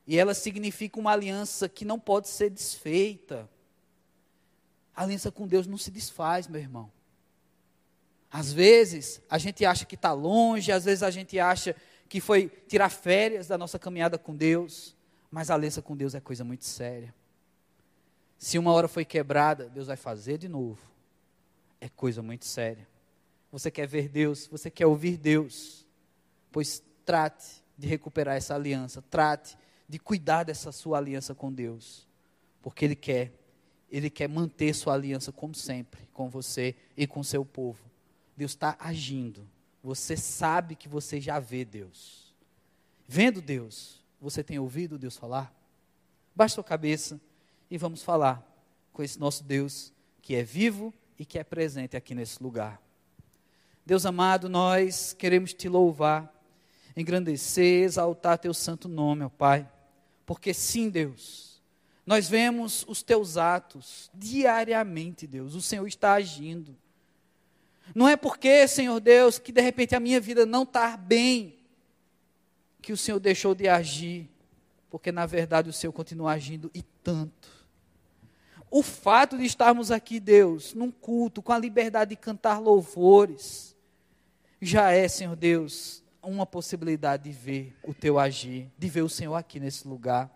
E 0.07 0.19
ela 0.19 0.35
significa 0.35 0.99
uma 0.99 1.13
aliança 1.13 1.69
que 1.69 1.85
não 1.85 1.99
pode 1.99 2.29
ser 2.29 2.51
desfeita. 2.51 3.49
A 4.95 5.03
aliança 5.03 5.31
com 5.31 5.47
Deus 5.47 5.67
não 5.67 5.79
se 5.79 5.91
desfaz, 5.91 6.47
meu 6.47 6.61
irmão. 6.61 6.91
Às 8.31 8.53
vezes 8.53 9.23
a 9.31 9.39
gente 9.39 9.65
acha 9.65 9.85
que 9.85 9.95
está 9.95 10.13
longe, 10.13 10.73
às 10.73 10.85
vezes 10.85 11.03
a 11.03 11.11
gente 11.11 11.39
acha 11.39 11.75
que 12.09 12.21
foi 12.21 12.49
tirar 12.69 12.91
férias 12.91 13.47
da 13.47 13.57
nossa 13.57 13.79
caminhada 13.79 14.19
com 14.19 14.35
Deus, 14.35 14.95
mas 15.31 15.51
a 15.51 15.55
aliança 15.55 15.81
com 15.81 15.97
Deus 15.97 16.15
é 16.15 16.21
coisa 16.21 16.45
muito 16.45 16.65
séria. 16.65 17.15
Se 18.37 18.59
uma 18.59 18.73
hora 18.73 18.89
foi 18.89 19.05
quebrada, 19.05 19.69
Deus 19.69 19.87
vai 19.87 19.97
fazer 19.97 20.37
de 20.39 20.49
novo 20.49 20.95
é 21.85 21.89
coisa 21.91 22.23
muito 22.23 22.47
séria. 22.47 22.89
Você 23.55 23.71
quer 23.71 23.87
ver 23.87 24.09
Deus, 24.09 24.49
você 24.49 24.69
quer 24.69 24.85
ouvir 24.85 25.17
Deus, 25.17 25.87
pois 26.51 26.83
trate 27.05 27.63
de 27.79 27.87
recuperar 27.87 28.35
essa 28.35 28.53
aliança, 28.53 29.01
trate 29.01 29.57
de 29.89 29.97
cuidar 29.97 30.43
dessa 30.43 30.73
sua 30.73 30.99
aliança 30.99 31.37
com 31.37 31.53
Deus, 31.53 32.05
porque 32.61 32.85
Ele 32.85 32.97
quer, 32.97 33.33
Ele 33.89 34.11
quer 34.11 34.29
manter 34.29 34.75
sua 34.75 34.95
aliança 34.95 35.31
como 35.31 35.55
sempre, 35.55 36.01
com 36.13 36.29
você 36.29 36.75
e 36.97 37.07
com 37.07 37.23
seu 37.23 37.45
povo. 37.45 37.79
Deus 38.37 38.51
está 38.51 38.77
agindo, 38.81 39.49
você 39.81 40.17
sabe 40.17 40.75
que 40.75 40.89
você 40.89 41.21
já 41.21 41.39
vê 41.39 41.65
Deus. 41.65 42.35
Vendo 43.07 43.41
Deus, 43.41 44.03
você 44.21 44.43
tem 44.43 44.59
ouvido 44.59 44.99
Deus 44.99 45.17
falar? 45.17 45.55
Baixe 46.35 46.57
sua 46.57 46.65
cabeça 46.65 47.21
e 47.71 47.79
vamos 47.79 48.03
falar 48.03 48.45
com 48.93 49.01
esse 49.01 49.21
nosso 49.21 49.45
Deus 49.45 49.93
que 50.21 50.35
é 50.35 50.43
vivo 50.43 50.93
e 51.17 51.25
que 51.25 51.39
é 51.39 51.45
presente 51.45 51.97
aqui 51.97 52.17
nesse 52.17 52.43
lugar. 52.43 52.83
Deus 53.87 54.07
amado, 54.07 54.49
nós 54.49 55.13
queremos 55.13 55.53
te 55.53 55.69
louvar, 55.69 56.33
engrandecer, 56.97 57.85
exaltar 57.85 58.39
teu 58.39 58.55
santo 58.55 58.89
nome, 58.89 59.25
ó 59.25 59.29
Pai, 59.29 59.69
porque 60.25 60.55
sim, 60.55 60.89
Deus, 60.89 61.63
nós 62.07 62.29
vemos 62.29 62.85
os 62.89 63.03
teus 63.03 63.37
atos 63.37 64.11
diariamente, 64.15 65.27
Deus, 65.27 65.55
o 65.55 65.61
Senhor 65.61 65.87
está 65.87 66.15
agindo. 66.15 66.75
Não 67.95 68.09
é 68.09 68.17
porque, 68.17 68.67
Senhor 68.67 68.99
Deus, 69.01 69.39
que 69.39 69.53
de 69.53 69.61
repente 69.61 69.95
a 69.95 70.01
minha 70.01 70.21
vida 70.21 70.47
não 70.47 70.63
está 70.63 70.97
bem, 70.97 71.59
que 72.81 72.93
o 72.93 72.97
Senhor 72.97 73.19
deixou 73.19 73.55
de 73.55 73.69
agir, 73.69 74.31
porque 74.89 75.13
na 75.13 75.27
verdade 75.27 75.69
o 75.69 75.73
Senhor 75.73 75.93
continua 75.93 76.33
agindo 76.33 76.71
e 76.73 76.83
tanto. 77.03 77.49
O 78.71 78.83
fato 78.83 79.37
de 79.37 79.45
estarmos 79.45 79.91
aqui, 79.91 80.19
Deus, 80.19 80.75
num 80.75 80.91
culto, 80.91 81.43
com 81.43 81.53
a 81.53 81.59
liberdade 81.59 82.11
de 82.11 82.17
cantar 82.17 82.59
louvores, 82.59 83.74
já 84.65 84.91
é, 84.91 85.07
Senhor 85.09 85.37
Deus, 85.37 86.03
uma 86.23 86.47
possibilidade 86.47 87.25
de 87.25 87.33
ver 87.33 87.77
o 87.83 87.93
teu 87.93 88.19
agir, 88.19 88.71
de 88.79 88.89
ver 88.89 89.03
o 89.03 89.09
Senhor 89.09 89.35
aqui 89.35 89.61
nesse 89.61 89.87
lugar. 89.87 90.31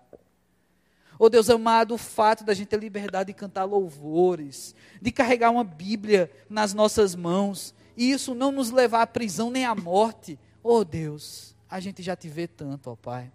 Oh 1.19 1.29
Deus 1.29 1.51
amado, 1.51 1.95
o 1.95 1.99
fato 1.99 2.45
da 2.45 2.55
gente 2.55 2.69
ter 2.69 2.79
liberdade 2.79 3.29
de 3.29 3.39
cantar 3.39 3.65
louvores, 3.65 4.75
de 5.01 5.11
carregar 5.11 5.51
uma 5.51 5.65
Bíblia 5.65 6.31
nas 6.49 6.73
nossas 6.73 7.15
mãos, 7.15 7.75
e 7.97 8.11
isso 8.11 8.35
não 8.35 8.53
nos 8.53 8.71
levar 8.71 9.03
à 9.03 9.07
prisão 9.07 9.51
nem 9.51 9.65
à 9.65 9.75
morte. 9.75 10.39
Oh 10.63 10.85
Deus, 10.85 11.57
a 11.69 11.81
gente 11.81 12.03
já 12.03 12.15
te 12.15 12.29
vê 12.29 12.47
tanto, 12.47 12.91
ó 12.91 12.97
Pai. 12.97 13.33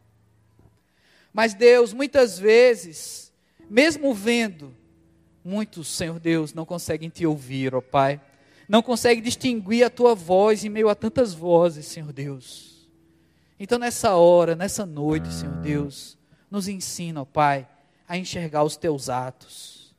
Mas 1.34 1.54
Deus, 1.54 1.92
muitas 1.92 2.40
vezes, 2.40 3.34
mesmo 3.70 4.14
vendo, 4.14 4.74
Muitos, 5.46 5.90
Senhor 5.90 6.20
Deus, 6.22 6.54
não 6.54 6.66
conseguem 6.66 7.10
te 7.10 7.26
ouvir, 7.26 7.76
ó 7.76 7.82
Pai. 7.82 8.22
Não 8.68 8.82
conseguem 8.82 9.24
distinguir 9.24 9.86
a 9.86 9.90
tua 9.90 10.16
voz 10.16 10.64
em 10.64 10.70
meio 10.70 10.90
a 10.90 10.96
tantas 10.96 11.34
vozes, 11.34 11.86
Senhor 11.86 12.12
Deus. 12.14 12.88
Então, 13.60 13.78
nessa 13.78 14.16
hora, 14.16 14.56
nessa 14.56 14.86
noite, 14.86 15.32
Senhor 15.32 15.56
Deus, 15.58 16.18
nos 16.50 16.68
ensina, 16.68 17.22
ó 17.22 17.26
Pai, 17.26 17.68
a 18.08 18.18
enxergar 18.18 18.64
os 18.64 18.76
teus 18.76 19.10
atos. 19.10 19.94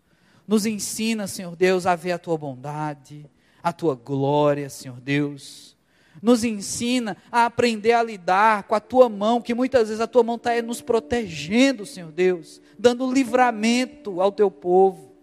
Nos 0.46 0.66
ensina, 0.66 1.26
Senhor 1.26 1.56
Deus, 1.56 1.86
a 1.86 1.94
ver 1.94 2.12
a 2.12 2.18
tua 2.18 2.36
bondade, 2.36 3.24
a 3.62 3.72
tua 3.72 3.94
glória, 3.94 4.68
Senhor 4.68 5.00
Deus. 5.00 5.74
Nos 6.22 6.44
ensina 6.44 7.16
a 7.30 7.46
aprender 7.46 7.92
a 7.92 8.02
lidar 8.02 8.64
com 8.64 8.74
a 8.74 8.80
tua 8.80 9.08
mão, 9.08 9.40
que 9.40 9.54
muitas 9.54 9.88
vezes 9.88 10.00
a 10.00 10.06
tua 10.06 10.22
mão 10.22 10.36
está 10.36 10.60
nos 10.62 10.80
protegendo, 10.80 11.86
Senhor 11.86 12.12
Deus, 12.12 12.60
dando 12.78 13.10
livramento 13.10 14.20
ao 14.20 14.30
teu 14.30 14.50
povo. 14.50 15.13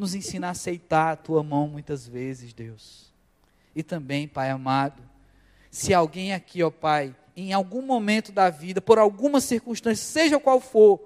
Nos 0.00 0.14
ensina 0.14 0.46
a 0.46 0.52
aceitar 0.52 1.12
a 1.12 1.16
tua 1.16 1.42
mão 1.42 1.68
muitas 1.68 2.08
vezes, 2.08 2.54
Deus. 2.54 3.12
E 3.76 3.82
também, 3.82 4.26
Pai 4.26 4.48
amado, 4.48 5.02
se 5.70 5.92
alguém 5.92 6.32
aqui, 6.32 6.62
ó 6.62 6.70
Pai, 6.70 7.14
em 7.36 7.52
algum 7.52 7.82
momento 7.82 8.32
da 8.32 8.48
vida, 8.48 8.80
por 8.80 8.98
alguma 8.98 9.42
circunstância, 9.42 10.02
seja 10.02 10.40
qual 10.40 10.58
for, 10.58 10.98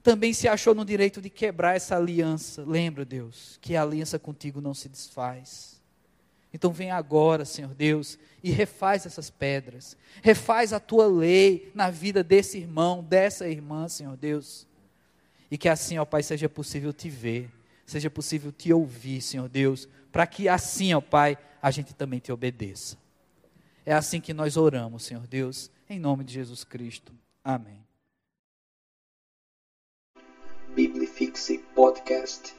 também 0.00 0.32
se 0.32 0.46
achou 0.46 0.76
no 0.76 0.84
direito 0.84 1.20
de 1.20 1.28
quebrar 1.28 1.74
essa 1.74 1.96
aliança. 1.96 2.62
Lembra, 2.64 3.04
Deus, 3.04 3.58
que 3.60 3.74
a 3.74 3.82
aliança 3.82 4.16
contigo 4.16 4.60
não 4.60 4.74
se 4.74 4.88
desfaz. 4.88 5.82
Então 6.54 6.70
vem 6.72 6.92
agora, 6.92 7.44
Senhor 7.44 7.74
Deus, 7.74 8.16
e 8.44 8.52
refaz 8.52 9.06
essas 9.06 9.28
pedras. 9.28 9.96
Refaz 10.22 10.72
a 10.72 10.78
tua 10.78 11.08
lei 11.08 11.72
na 11.74 11.90
vida 11.90 12.22
desse 12.22 12.58
irmão, 12.58 13.02
dessa 13.02 13.48
irmã, 13.48 13.88
Senhor 13.88 14.16
Deus. 14.16 14.68
E 15.50 15.58
que 15.58 15.68
assim, 15.68 15.98
ó 15.98 16.04
Pai, 16.04 16.22
seja 16.22 16.48
possível 16.48 16.92
te 16.92 17.10
ver, 17.10 17.50
seja 17.90 18.10
possível 18.10 18.52
te 18.52 18.72
ouvir, 18.72 19.22
Senhor 19.22 19.48
Deus, 19.48 19.88
para 20.12 20.26
que 20.26 20.48
assim, 20.48 20.92
ó 20.92 21.00
Pai, 21.00 21.38
a 21.60 21.70
gente 21.70 21.94
também 21.94 22.20
te 22.20 22.30
obedeça. 22.30 22.98
É 23.84 23.94
assim 23.94 24.20
que 24.20 24.34
nós 24.34 24.58
oramos, 24.58 25.04
Senhor 25.04 25.26
Deus, 25.26 25.70
em 25.88 25.98
nome 25.98 26.22
de 26.22 26.34
Jesus 26.34 26.64
Cristo. 26.64 27.14
Amém. 27.42 27.82
Biblifixe 30.74 31.58
Podcast. 31.74 32.57